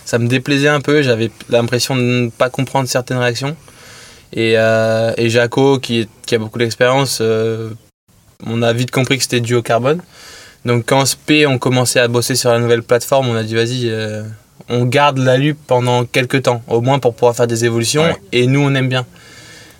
ça 0.04 0.18
me 0.18 0.28
déplaisait 0.28 0.68
un 0.68 0.80
peu. 0.80 1.02
J'avais 1.02 1.30
l'impression 1.48 1.96
de 1.96 2.02
ne 2.02 2.28
pas 2.28 2.50
comprendre 2.50 2.88
certaines 2.88 3.18
réactions. 3.18 3.56
Et, 4.32 4.54
euh, 4.56 5.12
et 5.16 5.30
Jaco, 5.30 5.78
qui, 5.78 6.08
qui 6.26 6.34
a 6.34 6.38
beaucoup 6.38 6.58
d'expérience, 6.58 7.18
euh, 7.20 7.70
on 8.44 8.62
a 8.62 8.72
vite 8.72 8.90
compris 8.90 9.16
que 9.16 9.22
c'était 9.22 9.40
dû 9.40 9.54
au 9.54 9.62
carbone. 9.62 10.00
Donc 10.64 10.84
quand 10.86 11.04
SP 11.06 11.46
ont 11.46 11.58
commencé 11.58 11.98
à 12.00 12.08
bosser 12.08 12.34
sur 12.34 12.50
la 12.50 12.58
nouvelle 12.58 12.82
plateforme, 12.82 13.28
on 13.28 13.36
a 13.36 13.44
dit 13.44 13.54
vas-y, 13.54 13.88
euh, 13.88 14.24
on 14.68 14.84
garde 14.84 15.18
la 15.18 15.36
Lup 15.36 15.56
pendant 15.66 16.04
quelques 16.04 16.42
temps, 16.42 16.62
au 16.66 16.80
moins 16.80 16.98
pour 16.98 17.14
pouvoir 17.14 17.36
faire 17.36 17.46
des 17.46 17.64
évolutions. 17.64 18.02
Ouais. 18.02 18.16
Et 18.32 18.46
nous, 18.46 18.60
on 18.60 18.74
aime 18.74 18.88
bien. 18.88 19.06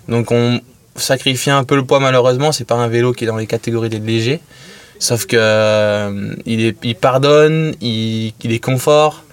Donc 0.07 0.31
on 0.31 0.61
sacrifie 0.97 1.49
un 1.51 1.63
peu 1.63 1.75
le 1.75 1.85
poids 1.85 1.99
malheureusement. 1.99 2.51
C'est 2.51 2.65
pas 2.65 2.75
un 2.75 2.87
vélo 2.87 3.13
qui 3.13 3.23
est 3.23 3.27
dans 3.27 3.37
les 3.37 3.47
catégories 3.47 3.89
des 3.89 3.99
légers. 3.99 4.39
Sauf 4.99 5.25
que 5.27 5.37
euh, 5.39 6.33
il, 6.45 6.65
est, 6.65 6.77
il 6.83 6.95
pardonne, 6.95 7.73
il, 7.81 8.33
il 8.43 8.51
est 8.51 8.59
confort. 8.59 9.23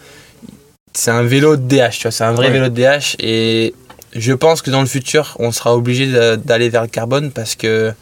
C'est 0.93 1.11
un 1.11 1.23
vélo 1.23 1.57
de 1.57 1.63
DH, 1.63 1.91
tu 1.93 2.03
vois, 2.03 2.11
c'est 2.13 2.25
un 2.25 2.33
vrai 2.33 2.47
Ouais. 2.49 2.53
vélo 2.53 2.69
de 2.69 2.75
DH. 2.81 3.17
Et 3.19 3.75
je 4.15 4.33
pense 4.33 4.63
que 4.63 4.71
dans 4.71 4.81
le 4.81 4.87
futur, 4.87 5.37
on 5.41 5.51
sera 5.53 5.75
obligé 5.75 6.07
d'aller 6.37 6.69
vers 6.69 6.83
le 6.83 6.89
carbone 6.89 7.31
parce 7.33 7.55
que 7.57 7.93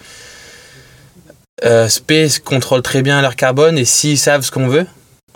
euh, 1.65 1.89
Space 1.89 2.39
contrôle 2.41 2.83
très 2.83 3.03
bien 3.03 3.23
leur 3.23 3.37
carbone 3.37 3.79
et 3.79 3.85
s'ils 3.85 4.19
savent 4.19 4.43
ce 4.43 4.51
qu'on 4.51 4.67
veut, 4.69 4.87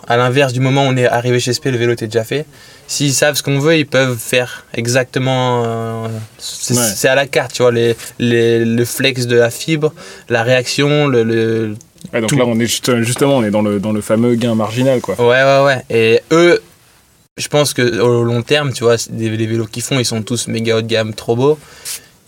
à 0.07 0.17
l'inverse 0.17 0.53
du 0.53 0.59
moment 0.59 0.83
où 0.85 0.87
on 0.89 0.97
est 0.97 1.05
arrivé 1.07 1.39
chez 1.39 1.53
Space, 1.53 1.71
le 1.71 1.77
vélo 1.77 1.93
était 1.93 2.07
déjà 2.07 2.23
fait. 2.23 2.45
S'ils 2.87 3.13
savent 3.13 3.35
ce 3.35 3.43
qu'on 3.43 3.59
veut, 3.59 3.77
ils 3.77 3.85
peuvent 3.85 4.17
faire 4.17 4.65
exactement. 4.73 5.63
euh, 5.65 6.07
c'est 6.39 6.75
Ouais. 6.75 7.09
à 7.09 7.15
la 7.15 7.27
carte, 7.27 7.53
tu 7.53 7.61
vois, 7.61 7.71
les, 7.71 7.95
les- 8.19 8.63
le 8.63 8.85
flex 8.85 9.25
de 9.27 9.35
la 9.35 9.49
fibre, 9.49 9.93
la 10.29 10.43
réaction, 10.43 11.07
le- 11.07 11.23
le, 11.23 11.75
Ouais, 12.13 12.21
donc 12.21 12.29
Tout. 12.29 12.37
là, 12.37 12.45
on 12.45 12.57
est 12.59 12.67
juste- 12.67 13.01
justement, 13.01 13.37
on 13.37 13.43
est 13.43 13.49
dans 13.51 13.61
le, 13.63 13.79
dans 13.79 13.91
le 13.91 14.01
fameux 14.01 14.35
gain 14.35 14.55
marginal, 14.55 15.01
quoi. 15.01 15.15
Ouais, 15.19 15.43
ouais, 15.43 15.65
ouais. 15.65 15.83
Et 15.89 16.21
eux, 16.31 16.61
je 17.35 17.47
pense 17.49 17.73
que 17.73 17.99
au 17.99 18.23
long 18.23 18.43
terme, 18.43 18.71
tu 18.71 18.83
vois, 18.85 18.95
les 19.11 19.29
vélos 19.45 19.65
qu'ils 19.65 19.83
font, 19.83 19.99
ils 19.99 20.05
sont 20.05 20.21
tous 20.21 20.47
méga 20.47 20.77
haut 20.77 20.81
de 20.81 20.87
gamme, 20.87 21.13
trop 21.13 21.35
beaux. 21.35 21.59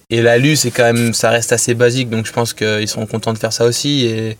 Et 0.09 0.21
l'alu, 0.21 0.55
c'est 0.55 0.71
quand 0.71 0.83
même, 0.91 1.13
ça 1.13 1.29
reste 1.29 1.53
assez 1.53 1.75
basique, 1.75 2.09
donc 2.09 2.25
je 2.25 2.33
pense 2.33 2.51
qu'ils 2.53 2.87
seront 2.87 3.05
contents 3.05 3.31
de 3.31 3.37
faire 3.37 3.53
ça 3.53 3.63
aussi. 3.65 4.05
Et, 4.07 4.37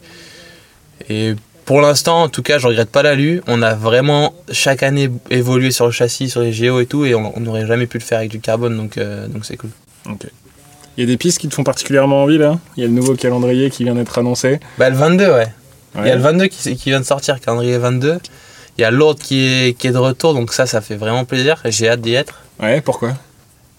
et 1.10 1.36
pour 1.70 1.82
l'instant, 1.82 2.24
en 2.24 2.30
tout 2.30 2.42
cas, 2.42 2.58
je 2.58 2.66
regrette 2.66 2.90
pas 2.90 3.04
l'alu. 3.04 3.44
On 3.46 3.62
a 3.62 3.76
vraiment 3.76 4.34
chaque 4.52 4.82
année 4.82 5.08
évolué 5.30 5.70
sur 5.70 5.86
le 5.86 5.92
châssis, 5.92 6.28
sur 6.28 6.42
les 6.42 6.52
géos 6.52 6.80
et 6.80 6.88
tout, 6.88 7.06
et 7.06 7.14
on 7.14 7.40
n'aurait 7.40 7.68
jamais 7.68 7.86
pu 7.86 8.00
le 8.00 8.04
faire 8.04 8.18
avec 8.18 8.32
du 8.32 8.40
carbone, 8.40 8.76
donc 8.76 8.98
euh, 8.98 9.28
donc 9.28 9.46
c'est 9.46 9.56
cool. 9.56 9.70
Il 10.08 11.02
y 11.02 11.04
a 11.04 11.06
des 11.06 11.18
pistes 11.18 11.38
qui 11.38 11.48
te 11.48 11.54
font 11.54 11.64
particulièrement 11.64 12.24
envie, 12.24 12.40
là? 12.40 12.58
Il 12.76 12.82
y 12.82 12.84
a 12.86 12.88
le 12.88 12.94
nouveau 12.96 13.14
calendrier 13.14 13.70
qui 13.70 13.84
vient 13.84 13.94
d'être 13.94 14.18
annoncé. 14.18 14.60
Bah, 14.80 14.90
le 14.90 14.96
22, 14.96 15.32
ouais. 15.32 15.54
Il 16.00 16.08
y 16.08 16.10
a 16.10 16.16
le 16.16 16.22
22 16.24 16.48
qui, 16.48 16.76
qui 16.76 16.90
vient 16.90 17.02
de 17.02 17.06
sortir, 17.06 17.40
calendrier 17.40 17.78
22. 17.78 18.18
Il 18.80 18.82
y 18.82 18.84
a 18.84 18.90
l'autre 18.90 19.22
qui 19.22 19.46
est, 19.46 19.78
qui 19.78 19.86
est 19.86 19.92
de 19.92 20.00
retour, 20.00 20.34
donc 20.34 20.54
ça, 20.54 20.66
ça 20.66 20.82
fait 20.82 20.96
vraiment 20.96 21.24
plaisir. 21.24 21.62
J'ai 21.66 21.88
hâte 21.88 22.02
d'y 22.02 22.16
être. 22.16 22.42
Ouais, 22.60 22.82
pourquoi? 22.82 23.14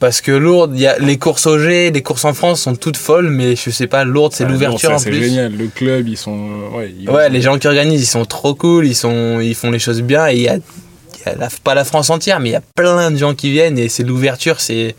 Parce 0.00 0.22
que 0.22 0.32
Lourdes, 0.32 0.76
y 0.78 0.86
a 0.86 0.98
les 0.98 1.18
courses 1.18 1.46
au 1.46 1.58
G, 1.58 1.90
les 1.90 2.02
courses 2.02 2.24
en 2.24 2.32
France 2.34 2.62
sont 2.62 2.74
toutes 2.74 2.96
folles, 2.96 3.28
mais 3.28 3.54
je 3.54 3.68
sais 3.70 3.86
pas, 3.86 4.04
Lourdes, 4.04 4.32
c'est 4.32 4.44
Ah, 4.44 4.48
l'ouverture 4.48 4.90
en 4.92 4.98
ça, 4.98 5.04
C'est 5.04 5.10
plus. 5.10 5.22
génial. 5.24 5.52
Le 5.54 5.66
club, 5.68 6.08
ils 6.08 6.16
sont. 6.16 6.32
euh, 6.72 6.76
Ouais, 6.78 6.94
ils- 6.98 7.08
Ouais, 7.10 7.28
les 7.28 7.42
gens 7.42 7.58
qui 7.58 7.66
organisent, 7.68 8.02
ils 8.02 8.06
sont 8.06 8.24
trop 8.24 8.54
cool, 8.54 8.86
ils, 8.86 8.94
sont, 8.96 9.40
ils 9.40 9.54
font 9.54 9.70
les 9.70 9.78
choses 9.78 10.00
bien, 10.00 10.26
et 10.28 10.34
il 10.36 10.40
y 10.42 10.48
a, 10.48 10.56
il 10.56 11.26
y 11.26 11.28
a 11.28 11.34
la- 11.36 11.48
pas 11.62 11.74
la 11.74 11.84
France 11.84 12.08
entière, 12.08 12.40
mais 12.40 12.48
il 12.48 12.52
y 12.52 12.56
a 12.56 12.62
plein 12.74 13.10
de 13.10 13.18
gens 13.18 13.34
qui 13.34 13.50
viennent, 13.50 13.78
et 13.78 13.90
c'est 13.90 14.02
l'ouverture, 14.02 14.58
c'est 14.60 14.94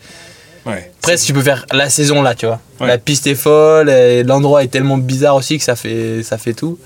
Ouais. 0.67 0.91
presque 1.01 1.25
tu 1.25 1.34
peux 1.34 1.41
faire 1.41 1.65
la 1.74 1.89
saison 1.89 2.22
là, 2.22 2.36
tu 2.36 2.46
vois. 2.46 2.60
Ouais. 2.79 2.86
La 2.86 3.00
piste 3.00 3.25
est 3.25 3.34
folle, 3.34 3.89
et 3.89 4.22
l'endroit 4.22 4.63
est 4.63 4.67
tellement 4.67 5.00
bizarre 5.00 5.36
aussi 5.36 5.58
que 5.58 5.63
ça 5.63 5.75
fait, 5.75 6.22
ça 6.22 6.38
fait 6.38 6.53
tout. 6.53 6.77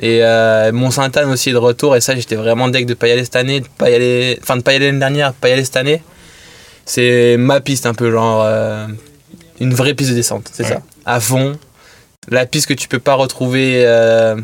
Et 0.00 0.18
euh, 0.24 0.72
Mont-Sainte-Anne 0.72 1.30
aussi 1.30 1.50
est 1.50 1.52
de 1.52 1.58
retour, 1.58 1.94
et 1.94 2.00
ça, 2.00 2.16
j'étais 2.16 2.34
vraiment 2.34 2.66
deck 2.66 2.86
de 2.86 2.94
pas 2.94 3.06
y 3.06 3.12
aller 3.12 3.22
cette 3.22 3.36
année, 3.36 3.60
de 3.60 3.68
pas 3.78 3.88
y 3.88 3.94
aller, 3.94 4.36
enfin 4.42 4.56
de 4.56 4.62
pas 4.62 4.72
y 4.72 4.76
aller 4.76 4.86
l'année 4.86 4.98
dernière, 4.98 5.28
de 5.30 5.36
pas 5.36 5.48
y 5.48 5.52
aller 5.52 5.64
cette 5.64 5.76
année. 5.76 6.02
C'est 6.84 7.36
ma 7.38 7.60
piste 7.60 7.86
un 7.86 7.94
peu, 7.94 8.10
genre 8.10 8.42
euh, 8.44 8.86
une 9.60 9.72
vraie 9.74 9.94
piste 9.94 10.10
de 10.10 10.14
descente, 10.16 10.48
c'est 10.52 10.64
Ouais. 10.64 10.68
ça. 10.70 10.82
À 11.06 11.20
fond, 11.20 11.56
la 12.28 12.46
piste 12.46 12.66
que 12.66 12.74
tu 12.74 12.88
peux 12.88 12.98
pas 12.98 13.14
retrouver 13.14 13.82
euh, 13.86 14.36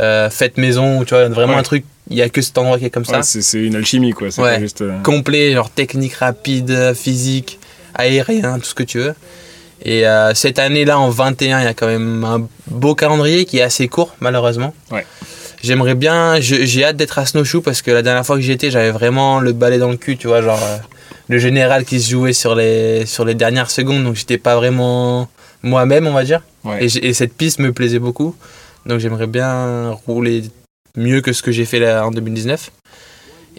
euh, 0.00 0.30
faite 0.30 0.58
maison, 0.58 0.98
ou 0.98 1.04
tu 1.04 1.14
vois, 1.14 1.28
vraiment 1.28 1.54
Ouais. 1.54 1.58
un 1.60 1.62
truc, 1.62 1.84
il 2.10 2.16
y 2.16 2.22
a 2.22 2.28
que 2.28 2.40
cet 2.42 2.58
endroit 2.58 2.78
qui 2.78 2.84
est 2.86 2.90
comme 2.90 3.04
ça 3.04 3.18
Ouais, 3.18 3.22
c'est 3.22 3.42
c'est 3.42 3.58
une 3.62 3.76
alchimie, 3.76 4.12
quoi. 4.12 4.30
C'est 4.30 4.42
pas 4.42 4.58
juste. 4.58 4.82
complet, 5.02 5.52
genre 5.52 5.70
technique 5.70 6.14
rapide, 6.14 6.94
physique, 6.94 7.58
aérien, 7.94 8.58
tout 8.58 8.66
ce 8.66 8.74
que 8.74 8.82
tu 8.82 8.98
veux. 8.98 9.14
Et 9.84 10.06
euh, 10.08 10.34
cette 10.34 10.58
année-là, 10.58 10.98
en 10.98 11.08
21, 11.10 11.60
il 11.60 11.64
y 11.64 11.68
a 11.68 11.74
quand 11.74 11.86
même 11.86 12.24
un 12.24 12.48
beau 12.66 12.94
calendrier 12.96 13.44
qui 13.44 13.58
est 13.58 13.62
assez 13.62 13.86
court, 13.86 14.16
malheureusement. 14.20 14.74
Ouais. 14.90 15.06
J'aimerais 15.62 15.94
bien, 15.94 16.36
j'ai 16.40 16.84
hâte 16.84 16.96
d'être 16.96 17.18
à 17.18 17.26
Snowshoe 17.26 17.62
parce 17.62 17.82
que 17.82 17.90
la 17.90 18.02
dernière 18.02 18.24
fois 18.24 18.36
que 18.36 18.42
j'y 18.42 18.52
étais, 18.52 18.70
j'avais 18.70 18.90
vraiment 18.92 19.40
le 19.40 19.52
balai 19.52 19.78
dans 19.78 19.90
le 19.90 19.96
cul, 19.96 20.16
tu 20.16 20.26
vois, 20.28 20.40
genre 20.42 20.60
euh, 20.62 20.76
le 21.28 21.38
général 21.38 21.84
qui 21.84 22.00
se 22.00 22.10
jouait 22.10 22.32
sur 22.32 22.54
les, 22.54 23.06
sur 23.06 23.24
les 23.24 23.34
dernières 23.34 23.70
secondes, 23.70 24.04
donc 24.04 24.16
j'étais 24.16 24.38
pas 24.38 24.56
vraiment 24.56 25.28
moi-même, 25.62 26.06
on 26.06 26.12
va 26.12 26.24
dire. 26.24 26.42
Ouais. 26.64 26.84
Et, 26.84 27.12
cette 27.12 27.34
piste 27.34 27.58
me 27.58 27.72
plaisait 27.72 27.98
beaucoup, 27.98 28.34
donc 28.86 28.98
j'aimerais 29.00 29.26
bien 29.26 29.90
rouler 30.06 30.44
mieux 30.96 31.20
que 31.20 31.32
ce 31.32 31.42
que 31.42 31.52
j'ai 31.52 31.64
fait 31.64 31.78
là 31.78 32.06
en 32.06 32.10
2019. 32.10 32.70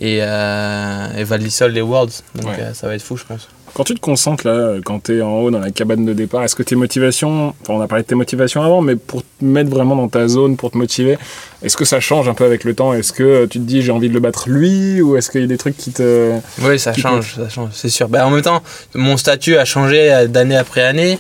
Et, 0.02 0.20
euh, 0.22 1.14
et 1.18 1.24
Val 1.26 1.42
les 1.42 1.82
Worlds, 1.82 2.24
donc 2.36 2.46
Ouais. 2.46 2.60
euh, 2.62 2.74
ça 2.74 2.88
va 2.88 2.96
être 2.96 3.02
fou, 3.02 3.18
je 3.18 3.26
pense. 3.26 3.50
Quand 3.80 3.86
tu 3.86 3.96
te 3.96 4.02
concentres 4.02 4.46
là, 4.46 4.74
quand 4.84 5.00
t'es 5.04 5.22
en 5.22 5.38
haut 5.40 5.52
dans 5.52 5.60
la 5.60 5.72
cabane 5.72 6.06
de 6.06 6.12
départ, 6.12 6.44
est-ce 6.44 6.54
que 6.54 6.64
tes 6.64 6.76
motivations, 6.76 7.54
enfin 7.62 7.76
on 7.76 7.80
a 7.80 7.88
parlé 7.88 8.04
de 8.04 8.10
tes 8.10 8.16
motivations 8.16 8.62
avant, 8.62 8.82
mais 8.82 8.98
pour 8.98 9.22
te 9.22 9.46
mettre 9.46 9.70
vraiment 9.70 9.96
dans 9.96 10.10
ta 10.10 10.28
zone, 10.28 10.58
pour 10.58 10.70
te 10.72 10.78
motiver, 10.78 11.18
est-ce 11.64 11.78
que 11.78 11.86
ça 11.86 12.02
change 12.02 12.28
un 12.28 12.34
peu 12.34 12.44
avec 12.44 12.66
le 12.66 12.76
temps? 12.76 12.94
Est-ce 12.94 13.14
que 13.14 13.24
euh, 13.24 13.48
tu 13.48 13.58
te 13.58 13.64
dis 13.64 13.82
j'ai 13.82 13.94
envie 13.94 14.10
de 14.10 14.14
le 14.14 14.20
battre 14.20 14.50
lui 14.50 15.02
ou 15.02 15.16
est-ce 15.16 15.32
qu'il 15.32 15.40
y 15.40 15.44
a 15.46 15.48
des 15.48 15.58
trucs 15.58 15.78
qui 15.78 15.94
te... 15.94 16.34
Oui, 16.62 16.78
ça 16.78 16.92
change, 16.92 17.36
ça 17.36 17.48
change, 17.48 17.70
c'est 17.72 17.88
sûr. 17.88 18.10
Bah, 18.10 18.28
en 18.28 18.32
même 18.32 18.42
temps, 18.42 18.62
mon 18.96 19.16
statut 19.16 19.56
a 19.56 19.64
changé 19.64 20.12
euh, 20.12 20.28
d'année 20.28 20.58
après 20.58 20.82
année 20.84 21.18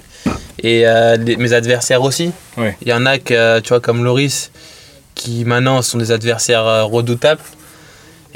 et 0.61 0.85
euh, 0.85 1.15
les- 1.15 1.37
mes 1.37 1.53
adversaires 1.53 2.01
aussi. 2.01 2.31
Ouais. 2.57 2.75
Il 2.81 2.89
y 2.89 2.93
en 2.93 3.05
a 3.05 3.19
que, 3.19 3.61
tu 3.61 3.69
vois, 3.69 3.79
comme 3.79 4.03
Loris, 4.03 4.51
qui 5.15 5.45
maintenant 5.45 5.81
sont 5.81 5.97
des 5.97 6.11
adversaires 6.11 6.65
euh, 6.67 6.83
redoutables. 6.83 7.39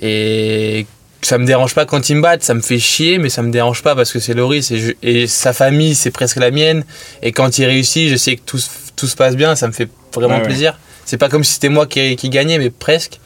Et 0.01 0.85
ça 1.25 1.37
me 1.37 1.45
dérange 1.45 1.73
pas 1.75 1.85
quand 1.85 2.09
ils 2.09 2.15
me 2.15 2.21
battent, 2.21 2.43
ça 2.43 2.53
me 2.53 2.61
fait 2.61 2.79
chier, 2.79 3.17
mais 3.17 3.29
ça 3.29 3.41
me 3.41 3.51
dérange 3.51 3.81
pas 3.83 3.95
parce 3.95 4.11
que 4.11 4.19
c'est 4.19 4.33
Loris 4.33 4.71
et, 4.71 4.79
je- 4.79 4.91
et 5.01 5.27
sa 5.27 5.53
famille, 5.53 5.95
c'est 5.95 6.11
presque 6.11 6.37
la 6.37 6.51
mienne. 6.51 6.83
Et 7.21 7.31
quand 7.31 7.57
il 7.57 7.65
réussit, 7.65 8.09
je 8.09 8.15
sais 8.15 8.35
que 8.35 8.41
tout, 8.45 8.57
se- 8.59 8.69
tout 8.95 9.07
se 9.07 9.15
passe 9.15 9.35
bien, 9.35 9.55
ça 9.55 9.67
me 9.67 9.73
fait 9.73 9.89
vraiment 10.13 10.35
Ouais, 10.35 10.41
ouais. 10.41 10.45
plaisir. 10.47 10.77
C'est 11.05 11.17
pas 11.17 11.29
comme 11.29 11.43
si 11.43 11.53
c'était 11.53 11.69
moi 11.69 11.85
qui, 11.85 12.15
qui 12.15 12.29
gagnais, 12.29 12.57
mais 12.57 12.69
presque. 12.69 13.19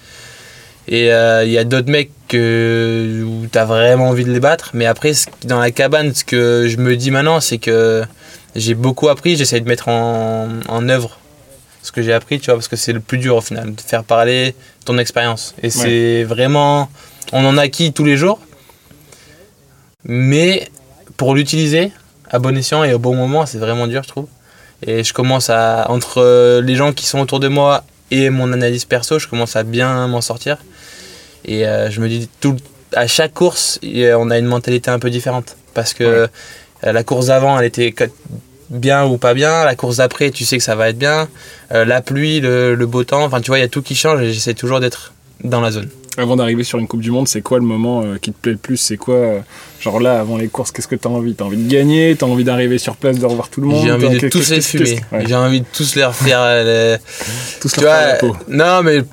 Et 0.88 1.12
euh, 1.12 1.44
il 1.44 1.52
y 1.52 1.58
a 1.58 1.64
d'autres 1.66 1.92
mecs 1.92 2.12
que, 2.30 3.24
où 3.26 3.46
t'as 3.52 3.66
vraiment 3.66 4.10
envie 4.10 4.24
de 4.24 4.32
les 4.32 4.40
battre. 4.40 4.72
Mais 4.74 4.86
après, 4.86 5.12
dans 5.44 5.60
la 5.60 5.72
cabane, 5.72 6.14
ce 6.16 6.24
que 6.24 6.66
je 6.70 6.78
me 6.78 6.96
dis 6.96 7.12
maintenant, 7.12 7.42
c'est 7.42 7.58
que 7.58 8.04
j'ai 8.56 8.74
beaucoup 8.74 9.10
appris. 9.10 9.36
J'essaie 9.36 9.60
de 9.60 9.68
mettre 9.68 9.90
en, 9.90 10.48
en 10.68 10.90
œuvre 10.90 11.20
ce 11.88 11.92
que 11.92 12.02
j'ai 12.02 12.14
appris, 12.14 12.40
tu 12.40 12.48
vois, 12.48 12.56
parce 12.56 12.68
que 12.68 12.76
c'est 12.76 12.94
le 12.94 13.00
plus 13.00 13.18
dur 13.18 13.38
au 13.38 13.42
final, 13.42 13.74
de 13.74 13.82
faire 13.82 14.04
parler 14.04 14.54
ton 14.86 14.98
expérience. 14.98 15.56
Et 15.64 15.70
c'est 15.70 16.24
vraiment. 16.24 16.90
On 17.32 17.44
en 17.46 17.58
acquis 17.58 17.94
tous 17.94 18.06
les 18.06 18.18
jours. 18.18 18.40
Mais 20.04 20.70
pour 21.18 21.34
l'utiliser 21.34 21.92
à 22.30 22.40
bon 22.40 22.56
escient 22.58 22.84
et 22.84 22.94
au 22.94 23.00
bon 23.00 23.16
moment, 23.16 23.46
c'est 23.46 23.58
vraiment 23.58 23.88
dur, 23.88 24.04
je 24.04 24.10
trouve. 24.10 24.28
Et 24.86 25.04
je 25.04 25.14
commence 25.14 25.50
à. 25.50 25.90
Entre 25.90 26.60
les 26.60 26.76
gens 26.76 26.94
qui 26.94 27.06
sont 27.06 27.20
autour 27.20 27.40
de 27.40 27.48
moi 27.48 27.84
et 28.12 28.30
mon 28.30 28.52
analyse 28.54 28.86
perso, 28.86 29.18
je 29.18 29.28
commence 29.28 29.56
à 29.56 29.64
bien 29.64 30.08
m'en 30.08 30.22
sortir. 30.22 30.58
Et 31.46 31.66
euh, 31.66 31.90
je 31.90 32.02
me 32.02 32.10
dis, 32.10 32.30
tout, 32.42 32.58
à 32.94 33.08
chaque 33.08 33.34
course, 33.34 33.80
on 33.84 34.30
a 34.30 34.38
une 34.38 34.46
mentalité 34.46 34.92
un 34.92 35.00
peu 35.00 35.10
différente. 35.10 35.56
Parce 35.74 35.94
que 35.94 36.04
euh, 36.04 36.28
la 36.84 37.04
course 37.04 37.28
d'avant, 37.28 37.58
elle 37.58 37.66
était 37.66 37.94
bien 38.70 39.06
ou 39.06 39.18
pas 39.18 39.34
bien. 39.34 39.64
La 39.66 39.76
course 39.76 39.98
d'après, 39.98 40.32
tu 40.32 40.46
sais 40.46 40.58
que 40.58 40.64
ça 40.64 40.76
va 40.76 40.90
être 40.90 40.98
bien. 40.98 41.28
Euh, 41.72 41.86
la 41.86 42.02
pluie, 42.02 42.40
le, 42.40 42.76
le 42.76 42.86
beau 42.86 43.04
temps, 43.04 43.24
enfin, 43.24 43.42
tu 43.42 43.48
vois, 43.52 43.58
il 43.60 43.62
y 43.62 43.66
a 43.66 43.70
tout 43.70 43.82
qui 43.82 43.96
change 43.96 44.22
et 44.22 44.34
j'essaie 44.34 44.54
toujours 44.54 44.80
d'être 44.80 45.14
dans 45.44 45.62
la 45.62 45.72
zone. 45.72 45.90
Avant 46.20 46.36
d'arriver 46.36 46.64
sur 46.64 46.80
une 46.80 46.88
Coupe 46.88 47.02
du 47.02 47.12
Monde, 47.12 47.28
c'est 47.28 47.42
quoi 47.42 47.60
le 47.60 47.64
moment 47.64 48.02
euh, 48.04 48.18
qui 48.20 48.32
te 48.32 48.38
plaît 48.42 48.54
le 48.54 48.58
plus? 48.58 48.78
C'est 48.78 48.98
quoi, 48.98 49.16
euh, 49.16 49.40
genre 49.80 50.00
là, 50.00 50.20
avant 50.20 50.38
les 50.38 50.48
courses, 50.48 50.72
qu'est-ce 50.72 50.88
que 50.88 50.96
t'as 50.96 51.10
envie? 51.10 51.36
T'as 51.36 51.46
envie 51.46 51.58
de 51.58 51.70
gagner? 51.72 52.16
T'as 52.18 52.26
envie 52.26 52.44
d'arriver 52.44 52.80
sur 52.80 52.96
place, 52.96 53.20
de 53.20 53.26
revoir 53.26 53.50
tout 53.50 53.62
le 53.62 53.68
monde? 53.68 53.86
J'ai 53.86 53.92
envie 53.92 54.10
de 54.18 54.28
tous 54.28 54.50
les 54.50 54.62
fumer. 54.62 55.00
ouais, 55.12 55.26
J'ai 55.28 55.36
envie 55.36 55.62
de 55.62 55.66
tous 55.72 55.94
les 55.94 56.04
refaire. 56.06 56.40
euh, 56.42 56.98
tous 57.62 57.72
tu 57.72 57.82
leur 57.82 57.94
faire 57.94 58.08
la 58.08 58.18
vois, 58.18 58.34
peau. 58.34 58.38
non, 58.48 58.82
mais 58.82 59.04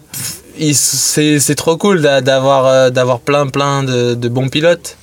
c'est 0.72 1.40
c'est 1.40 1.54
trop 1.56 1.76
cool 1.76 2.00
d'a- 2.00 2.20
d'avoir 2.20 2.90
d'avoir 2.90 3.20
plein 3.20 3.48
plein 3.48 3.82
de, 3.82 4.14
de 4.14 4.28
bons 4.28 4.48
pilotes. 4.48 4.96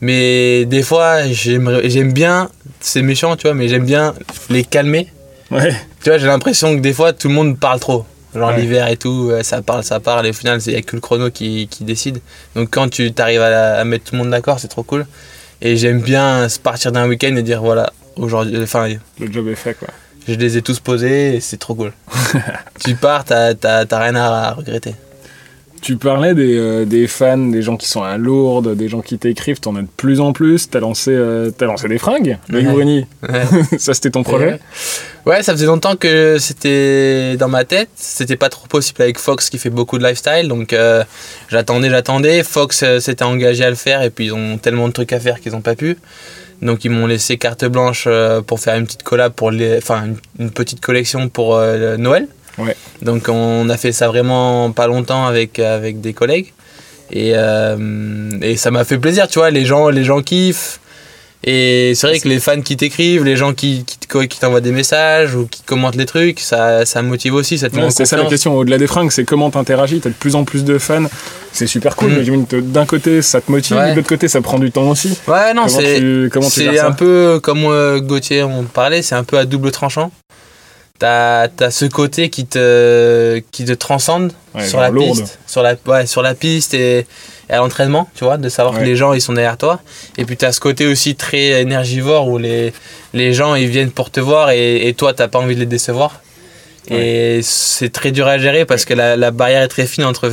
Mais 0.00 0.64
des 0.64 0.82
fois, 0.82 1.26
j'aime 1.30 2.12
bien, 2.12 2.48
c'est 2.80 3.02
méchant, 3.02 3.36
tu 3.36 3.42
vois, 3.46 3.54
mais 3.54 3.68
j'aime 3.68 3.84
bien 3.84 4.14
les 4.48 4.64
calmer. 4.64 5.08
Ouais, 5.50 5.74
Tu 6.02 6.08
vois, 6.10 6.18
j'ai 6.18 6.26
l'impression 6.26 6.74
que 6.76 6.80
des 6.80 6.92
fois, 6.92 7.12
tout 7.12 7.28
le 7.28 7.34
monde 7.34 7.58
parle 7.58 7.80
trop. 7.80 8.06
Genre 8.34 8.50
Ouais. 8.50 8.60
l'hiver 8.60 8.86
et 8.88 8.96
tout, 8.96 9.32
ça 9.42 9.60
parle, 9.60 9.82
ça 9.82 9.98
parle, 9.98 10.24
et 10.26 10.30
au 10.30 10.32
final, 10.32 10.60
il 10.64 10.72
n'y 10.72 10.78
a 10.78 10.82
que 10.82 10.94
le 10.94 11.00
chrono 11.00 11.30
qui, 11.30 11.66
qui 11.68 11.82
décide. 11.84 12.20
Donc 12.54 12.70
quand 12.70 12.88
tu 12.88 13.12
arrives 13.18 13.42
à, 13.42 13.80
à 13.80 13.84
mettre 13.84 14.04
tout 14.04 14.14
le 14.14 14.18
monde 14.22 14.30
d'accord, 14.30 14.60
c'est 14.60 14.68
trop 14.68 14.84
cool. 14.84 15.04
Et 15.60 15.76
j'aime 15.76 16.00
bien 16.00 16.48
se 16.48 16.58
partir 16.60 16.92
d'un 16.92 17.08
week-end 17.08 17.34
et 17.36 17.42
dire 17.42 17.60
voilà, 17.60 17.92
aujourd'hui, 18.16 18.56
enfin, 18.62 18.88
le 19.18 19.32
job 19.32 19.48
est 19.48 19.56
fait 19.56 19.74
quoi. 19.74 19.88
je 20.28 20.34
les 20.34 20.56
ai 20.56 20.62
tous 20.62 20.78
posés 20.78 21.34
et 21.36 21.40
c'est 21.40 21.56
trop 21.58 21.74
cool. 21.74 21.92
tu 22.84 22.94
pars, 22.94 23.24
t'as 23.24 23.52
rien 23.90 24.14
à 24.14 24.52
regretter. 24.52 24.94
Tu 25.80 25.96
parlais 25.96 26.34
des, 26.34 26.58
euh, 26.58 26.84
des, 26.84 27.06
fans, 27.06 27.38
des 27.38 27.62
gens 27.62 27.78
qui 27.78 27.88
sont 27.88 28.02
à 28.02 28.18
Lourdes, 28.18 28.76
des 28.76 28.88
gens 28.88 29.00
qui 29.00 29.16
t'écrivent, 29.18 29.60
t'en 29.60 29.76
as 29.76 29.82
de 29.82 29.88
plus 29.96 30.20
en 30.20 30.34
plus. 30.34 30.68
T'as 30.68 30.80
lancé, 30.80 31.10
euh, 31.12 31.50
as 31.58 31.64
lancé 31.64 31.88
des 31.88 31.96
fringues, 31.96 32.36
le 32.48 32.60
ouais. 32.60 33.06
ça, 33.78 33.94
c'était 33.94 34.10
ton 34.10 34.22
projet 34.22 34.60
ouais. 35.24 35.42
ça 35.42 35.52
faisait 35.52 35.66
longtemps 35.66 35.96
que 35.96 36.36
c'était 36.38 37.36
dans 37.38 37.48
ma 37.48 37.64
tête. 37.64 37.88
C'était 37.94 38.36
pas 38.36 38.50
trop 38.50 38.66
possible 38.66 39.00
avec 39.00 39.18
Fox 39.18 39.48
qui 39.48 39.56
fait 39.56 39.70
beaucoup 39.70 39.96
de 39.96 40.04
lifestyle. 40.06 40.48
Donc 40.48 40.74
euh, 40.74 41.02
j'attendais, 41.48 41.88
j'attendais. 41.88 42.42
Fox 42.42 42.84
s'était 42.98 43.24
engagé 43.24 43.64
à 43.64 43.70
le 43.70 43.76
faire 43.76 44.02
et 44.02 44.10
puis 44.10 44.26
ils 44.26 44.34
ont 44.34 44.58
tellement 44.58 44.86
de 44.86 44.92
trucs 44.92 45.14
à 45.14 45.20
faire 45.20 45.40
qu'ils 45.40 45.52
n'ont 45.52 45.62
pas 45.62 45.76
pu. 45.76 45.96
Donc 46.60 46.84
ils 46.84 46.90
m'ont 46.90 47.06
laissé 47.06 47.38
carte 47.38 47.64
blanche 47.64 48.06
pour 48.46 48.60
faire 48.60 48.76
une 48.76 48.84
petite 48.84 49.02
collab 49.02 49.32
pour 49.32 49.50
les, 49.50 49.78
enfin 49.78 50.08
une, 50.38 50.50
petite 50.50 50.80
collection 50.80 51.30
pour 51.30 51.58
Noël. 51.96 52.28
Donc 53.02 53.28
on 53.28 53.68
a 53.68 53.76
fait 53.76 53.92
ça 53.92 54.08
vraiment 54.08 54.70
pas 54.72 54.86
longtemps 54.86 55.26
avec, 55.26 55.58
avec 55.58 56.00
des 56.00 56.12
collègues. 56.12 56.52
Et, 57.12 57.32
euh, 57.34 58.30
et 58.40 58.56
ça 58.56 58.70
m'a 58.70 58.84
fait 58.84 58.98
plaisir, 58.98 59.26
tu 59.28 59.38
vois, 59.38 59.50
les 59.50 59.64
gens, 59.64 59.88
les 59.88 60.04
gens 60.04 60.22
kiffent. 60.22 60.80
Et 61.42 61.94
c'est 61.94 62.06
vrai 62.06 62.20
que 62.20 62.28
les 62.28 62.38
fans 62.38 62.60
qui 62.60 62.76
t'écrivent, 62.76 63.24
les 63.24 63.36
gens 63.36 63.54
qui, 63.54 63.86
qui, 63.86 64.38
t'envoient 64.38 64.60
des 64.60 64.72
messages 64.72 65.34
ou 65.34 65.46
qui 65.46 65.62
commentent 65.62 65.96
les 65.96 66.04
trucs, 66.04 66.38
ça, 66.38 66.84
ça 66.84 67.00
motive 67.00 67.32
aussi. 67.32 67.56
Ça 67.56 67.68
c'est 67.88 68.04
ça 68.04 68.18
la 68.18 68.26
question, 68.26 68.54
au-delà 68.58 68.76
des 68.76 68.86
fringues, 68.86 69.10
c'est 69.10 69.24
comment 69.24 69.50
t'interagis, 69.50 70.00
t'as 70.00 70.10
de 70.10 70.14
plus 70.14 70.34
en 70.34 70.44
plus 70.44 70.64
de 70.64 70.76
fans, 70.76 71.06
c'est 71.50 71.66
super 71.66 71.96
cool, 71.96 72.10
mm. 72.10 72.46
mais 72.52 72.60
d'un 72.60 72.84
côté 72.84 73.22
ça 73.22 73.40
te 73.40 73.50
motive, 73.50 73.74
de 73.74 73.96
l'autre 73.96 74.08
côté 74.08 74.28
ça 74.28 74.42
prend 74.42 74.58
du 74.58 74.70
temps 74.70 74.90
aussi. 74.90 75.18
Ouais, 75.26 75.54
non, 75.54 75.66
c'est 75.68 76.78
un 76.78 76.92
peu 76.92 77.40
comme 77.42 77.64
euh, 77.64 78.00
Gauthier 78.00 78.42
on 78.42 78.64
parlait, 78.64 79.00
c'est 79.00 79.14
un 79.14 79.24
peu 79.24 79.38
à 79.38 79.46
double 79.46 79.70
tranchant 79.70 80.12
t'as 81.00 81.48
as 81.58 81.70
ce 81.70 81.86
côté 81.86 82.28
qui 82.30 82.46
te, 82.46 83.42
qui 83.50 83.64
te 83.64 83.72
transcende 83.72 84.32
sur 84.64 84.78
la 84.80 84.92
piste, 84.92 85.40
sur 85.46 85.62
la, 85.62 85.74
ouais, 85.86 86.06
sur 86.06 86.22
la 86.22 86.34
piste 86.34 86.74
et, 86.74 87.06
à 87.48 87.56
l'entraînement, 87.56 88.08
tu 88.14 88.22
vois, 88.22 88.36
de 88.36 88.48
savoir 88.48 88.78
que 88.78 88.84
les 88.84 88.94
gens 88.94 89.12
ils 89.12 89.20
sont 89.20 89.32
derrière 89.32 89.56
toi. 89.56 89.80
Et 90.18 90.24
puis 90.24 90.36
t'as 90.36 90.52
ce 90.52 90.60
côté 90.60 90.86
aussi 90.86 91.16
très 91.16 91.62
énergivore 91.62 92.28
où 92.28 92.38
les, 92.38 92.72
les 93.12 93.32
gens 93.32 93.56
ils 93.56 93.66
viennent 93.66 93.90
pour 93.90 94.10
te 94.10 94.20
voir 94.20 94.50
et, 94.50 94.86
et 94.86 94.94
toi 94.94 95.12
t'as 95.14 95.26
pas 95.26 95.40
envie 95.40 95.56
de 95.56 95.60
les 95.60 95.66
décevoir. 95.66 96.20
Et 96.88 97.40
c'est 97.42 97.90
très 97.90 98.12
dur 98.12 98.26
à 98.26 98.38
gérer 98.38 98.64
parce 98.64 98.84
que 98.84 98.94
la, 98.94 99.16
la 99.16 99.30
barrière 99.30 99.62
est 99.62 99.68
très 99.68 99.86
fine 99.86 100.04
entre 100.04 100.30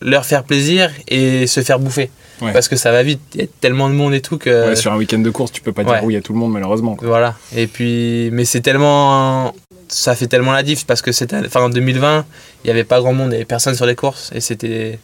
leur 0.00 0.24
faire 0.24 0.44
plaisir 0.44 0.90
et 1.08 1.46
se 1.46 1.62
faire 1.62 1.78
bouffer. 1.78 2.10
Parce 2.40 2.68
que 2.68 2.76
ça 2.76 2.90
va 2.90 3.02
vite, 3.02 3.20
il 3.34 3.40
y 3.40 3.44
a 3.44 3.46
tellement 3.60 3.88
de 3.88 3.94
monde 3.94 4.14
et 4.14 4.20
tout 4.20 4.38
que. 4.38 4.74
sur 4.74 4.92
un 4.92 4.96
week-end 4.96 5.18
de 5.18 5.30
course, 5.30 5.52
tu 5.52 5.60
peux 5.60 5.72
pas 5.72 5.84
dire 5.84 6.02
où 6.02 6.10
il 6.10 6.14
y 6.14 6.16
a 6.16 6.22
tout 6.22 6.32
le 6.32 6.38
monde 6.38 6.52
malheureusement. 6.52 6.96
Voilà. 7.02 7.34
Et 7.54 7.66
puis, 7.66 8.30
mais 8.32 8.44
c'est 8.44 8.60
tellement 8.60 9.54
ça 9.88 10.14
fait 10.14 10.28
tellement 10.28 10.52
la 10.52 10.62
diff 10.62 10.86
parce 10.86 11.02
que 11.02 11.12
c'était 11.12 11.36
enfin, 11.36 11.62
en 11.62 11.68
2020, 11.68 12.24
il 12.62 12.66
n'y 12.66 12.70
avait 12.70 12.84
pas 12.84 13.00
grand 13.00 13.12
monde, 13.12 13.28
il 13.28 13.30
n'y 13.30 13.36
avait 13.36 13.44
personne 13.44 13.74
sur 13.74 13.86
les 13.86 13.96
courses 13.96 14.30
et 14.34 14.40
c'était 14.40 14.98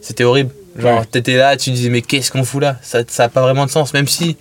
c'était 0.00 0.24
horrible. 0.24 0.50
Genre, 0.76 1.08
tu 1.08 1.18
étais 1.18 1.36
là, 1.36 1.56
tu 1.56 1.70
disais, 1.70 1.88
mais 1.88 2.02
qu'est-ce 2.02 2.32
qu'on 2.32 2.42
fout 2.42 2.60
là? 2.60 2.76
Ça 2.82 3.04
n'a 3.18 3.28
pas 3.28 3.42
vraiment 3.42 3.64
de 3.64 3.70
sens, 3.70 3.94
même 3.94 4.08
si 4.08 4.36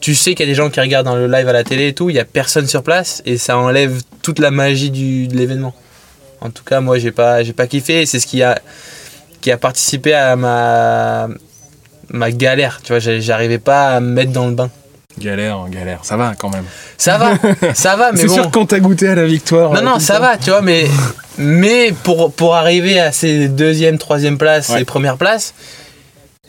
tu 0.00 0.14
sais 0.14 0.34
qu'il 0.34 0.46
y 0.46 0.48
a 0.48 0.52
des 0.52 0.54
gens 0.54 0.70
qui 0.70 0.80
regardent 0.80 1.06
dans 1.06 1.16
le 1.16 1.26
live 1.26 1.48
à 1.48 1.52
la 1.52 1.64
télé 1.64 1.88
et 1.88 1.92
tout, 1.92 2.08
il 2.08 2.12
n'y 2.12 2.20
a 2.20 2.24
personne 2.24 2.66
sur 2.66 2.82
place 2.82 3.22
et 3.26 3.36
ça 3.36 3.58
enlève 3.58 4.00
toute 4.22 4.38
la 4.38 4.50
magie 4.50 4.90
du, 4.90 5.26
de 5.26 5.36
l'événement. 5.36 5.74
En 6.40 6.50
tout 6.50 6.62
cas, 6.64 6.80
moi, 6.80 6.98
j'ai 6.98 7.10
pas, 7.10 7.42
pas 7.56 7.66
kiffé. 7.66 8.06
C'est 8.06 8.20
ce 8.20 8.26
qui 8.26 8.42
a, 8.42 8.60
qui 9.40 9.50
a 9.50 9.56
participé 9.56 10.14
à 10.14 10.36
ma, 10.36 11.28
ma 12.10 12.30
galère. 12.30 12.80
Tu 12.82 12.92
vois, 12.92 12.98
j'arrivais 12.98 13.58
pas 13.58 13.96
à 13.96 14.00
me 14.00 14.12
mettre 14.12 14.32
dans 14.32 14.46
le 14.46 14.54
bain. 14.54 14.70
Galère, 15.18 15.64
galère, 15.70 16.00
ça 16.04 16.18
va 16.18 16.34
quand 16.36 16.50
même. 16.50 16.64
Ça 16.98 17.16
va, 17.16 17.38
ça 17.74 17.96
va, 17.96 18.12
mais 18.12 18.20
C'est 18.20 18.28
sûr 18.28 18.50
quand 18.50 18.66
t'as 18.66 18.80
goûté 18.80 19.08
à 19.08 19.14
la 19.14 19.24
victoire. 19.24 19.72
Non, 19.72 19.82
non, 19.82 19.98
ça 19.98 20.18
va, 20.20 20.36
tu 20.36 20.50
vois, 20.50 20.60
mais, 20.60 20.86
mais 21.38 21.94
pour, 22.02 22.32
pour 22.32 22.54
arriver 22.54 23.00
à 23.00 23.12
ces 23.12 23.48
deuxième, 23.48 23.96
troisième 23.96 24.36
places, 24.36 24.66
ces 24.66 24.84
premières 24.84 25.16
places, 25.16 25.54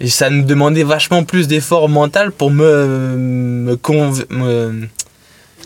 ça 0.05 0.29
nous 0.29 0.43
demandait 0.43 0.83
vachement 0.83 1.23
plus 1.23 1.47
d'efforts 1.47 1.89
mental 1.89 2.31
pour 2.31 2.51
me, 2.51 3.15
me, 3.15 4.87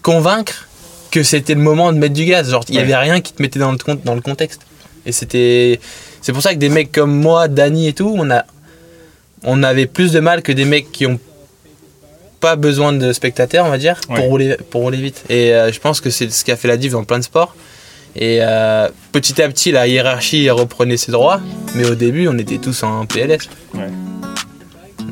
convaincre 0.01 0.67
que 1.10 1.23
c'était 1.23 1.56
le 1.56 1.62
moment 1.62 1.91
de 1.91 1.97
mettre 1.97 2.13
du 2.13 2.25
gaz. 2.25 2.49
Genre, 2.51 2.63
il 2.69 2.75
n'y 2.75 2.82
avait 2.82 2.95
rien 2.95 3.19
qui 3.19 3.34
te 3.34 3.41
mettait 3.41 3.60
dans 3.60 3.71
le, 3.71 3.77
dans 4.06 4.15
le 4.15 4.21
contexte. 4.21 4.62
Et 5.06 5.12
c'était. 5.12 5.80
C'est 6.21 6.34
pour 6.34 6.43
ça 6.43 6.54
que 6.54 6.60
des 6.60 6.69
mecs 6.69 6.91
comme 6.91 7.13
moi, 7.19 7.47
Dany 7.47 7.88
et 7.88 7.93
tout, 7.93 8.13
on 8.15 8.30
a. 8.30 8.45
On 9.43 9.63
avait 9.63 9.88
plus 9.88 10.12
de 10.12 10.19
mal 10.19 10.41
que 10.41 10.51
des 10.51 10.65
mecs 10.65 10.91
qui 10.91 11.06
ont 11.06 11.19
pas 12.39 12.56
besoin 12.56 12.91
de 12.93 13.13
spectateurs, 13.13 13.65
on 13.65 13.69
va 13.69 13.77
dire, 13.77 13.99
pour, 14.01 14.25
rouler, 14.25 14.58
pour 14.69 14.82
rouler 14.82 14.97
vite. 14.97 15.23
Et 15.30 15.54
euh, 15.54 15.71
je 15.71 15.80
pense 15.80 16.01
que 16.01 16.10
c'est 16.10 16.32
ce 16.32 16.43
qui 16.43 16.51
a 16.51 16.58
fait 16.58 16.67
la 16.67 16.77
diff 16.77 16.91
dans 16.91 17.04
plein 17.04 17.19
de 17.19 17.23
sports. 17.23 17.56
Et 18.15 18.39
euh, 18.41 18.89
petit 19.12 19.41
à 19.41 19.47
petit, 19.47 19.71
la 19.71 19.88
hiérarchie 19.88 20.49
reprenait 20.49 20.97
ses 20.97 21.12
droits, 21.12 21.39
mais 21.75 21.88
au 21.88 21.95
début, 21.95 22.27
on 22.27 22.38
était 22.38 22.58
tous 22.58 22.84
en 22.84 23.06
PLS. 23.06 23.49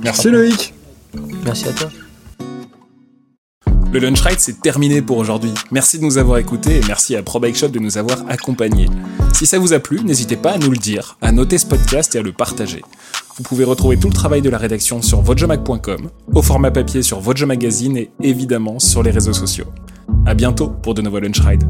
Merci 0.04 0.30
Loïc. 0.30 0.74
Merci 1.46 1.70
à 1.70 1.72
toi. 1.72 1.90
Le 3.92 4.00
Lunch 4.00 4.22
Ride, 4.22 4.40
c'est 4.40 4.62
terminé 4.62 5.02
pour 5.02 5.18
aujourd'hui. 5.18 5.52
Merci 5.72 5.98
de 5.98 6.04
nous 6.04 6.20
avoir 6.20 6.38
écoutés 6.38 6.78
et 6.78 6.82
merci 6.88 7.16
à 7.16 7.24
Pro 7.24 7.40
Bike 7.40 7.56
Shop 7.56 7.70
de 7.70 7.80
nous 7.80 7.98
avoir 7.98 8.20
accompagnés. 8.30 8.88
Si 9.34 9.48
ça 9.48 9.58
vous 9.58 9.74
a 9.74 9.80
plu, 9.80 10.04
n'hésitez 10.04 10.36
pas 10.36 10.52
à 10.52 10.58
nous 10.60 10.70
le 10.70 10.78
dire, 10.78 11.18
à 11.22 11.32
noter 11.32 11.58
ce 11.58 11.66
podcast 11.66 12.14
et 12.14 12.20
à 12.20 12.22
le 12.22 12.32
partager. 12.32 12.84
Vous 13.38 13.44
pouvez 13.44 13.64
retrouver 13.64 13.98
tout 13.98 14.08
le 14.08 14.14
travail 14.14 14.44
de 14.44 14.50
la 14.52 14.60
rédaction 14.60 15.02
sur 15.02 15.22
votejomag.com, 15.22 16.10
au 16.34 16.42
format 16.44 16.70
papier 16.70 17.02
sur 17.02 17.20
Vojo 17.20 17.48
Magazine 17.48 17.98
et 17.98 18.12
évidemment 18.22 18.78
sur 18.78 19.02
les 19.02 19.10
réseaux 19.10 19.34
sociaux. 19.34 19.66
A 20.28 20.36
bientôt 20.36 20.68
pour 20.68 20.94
de 20.94 21.02
nouveaux 21.02 21.20
Lunch 21.20 21.40
Rides. 21.40 21.68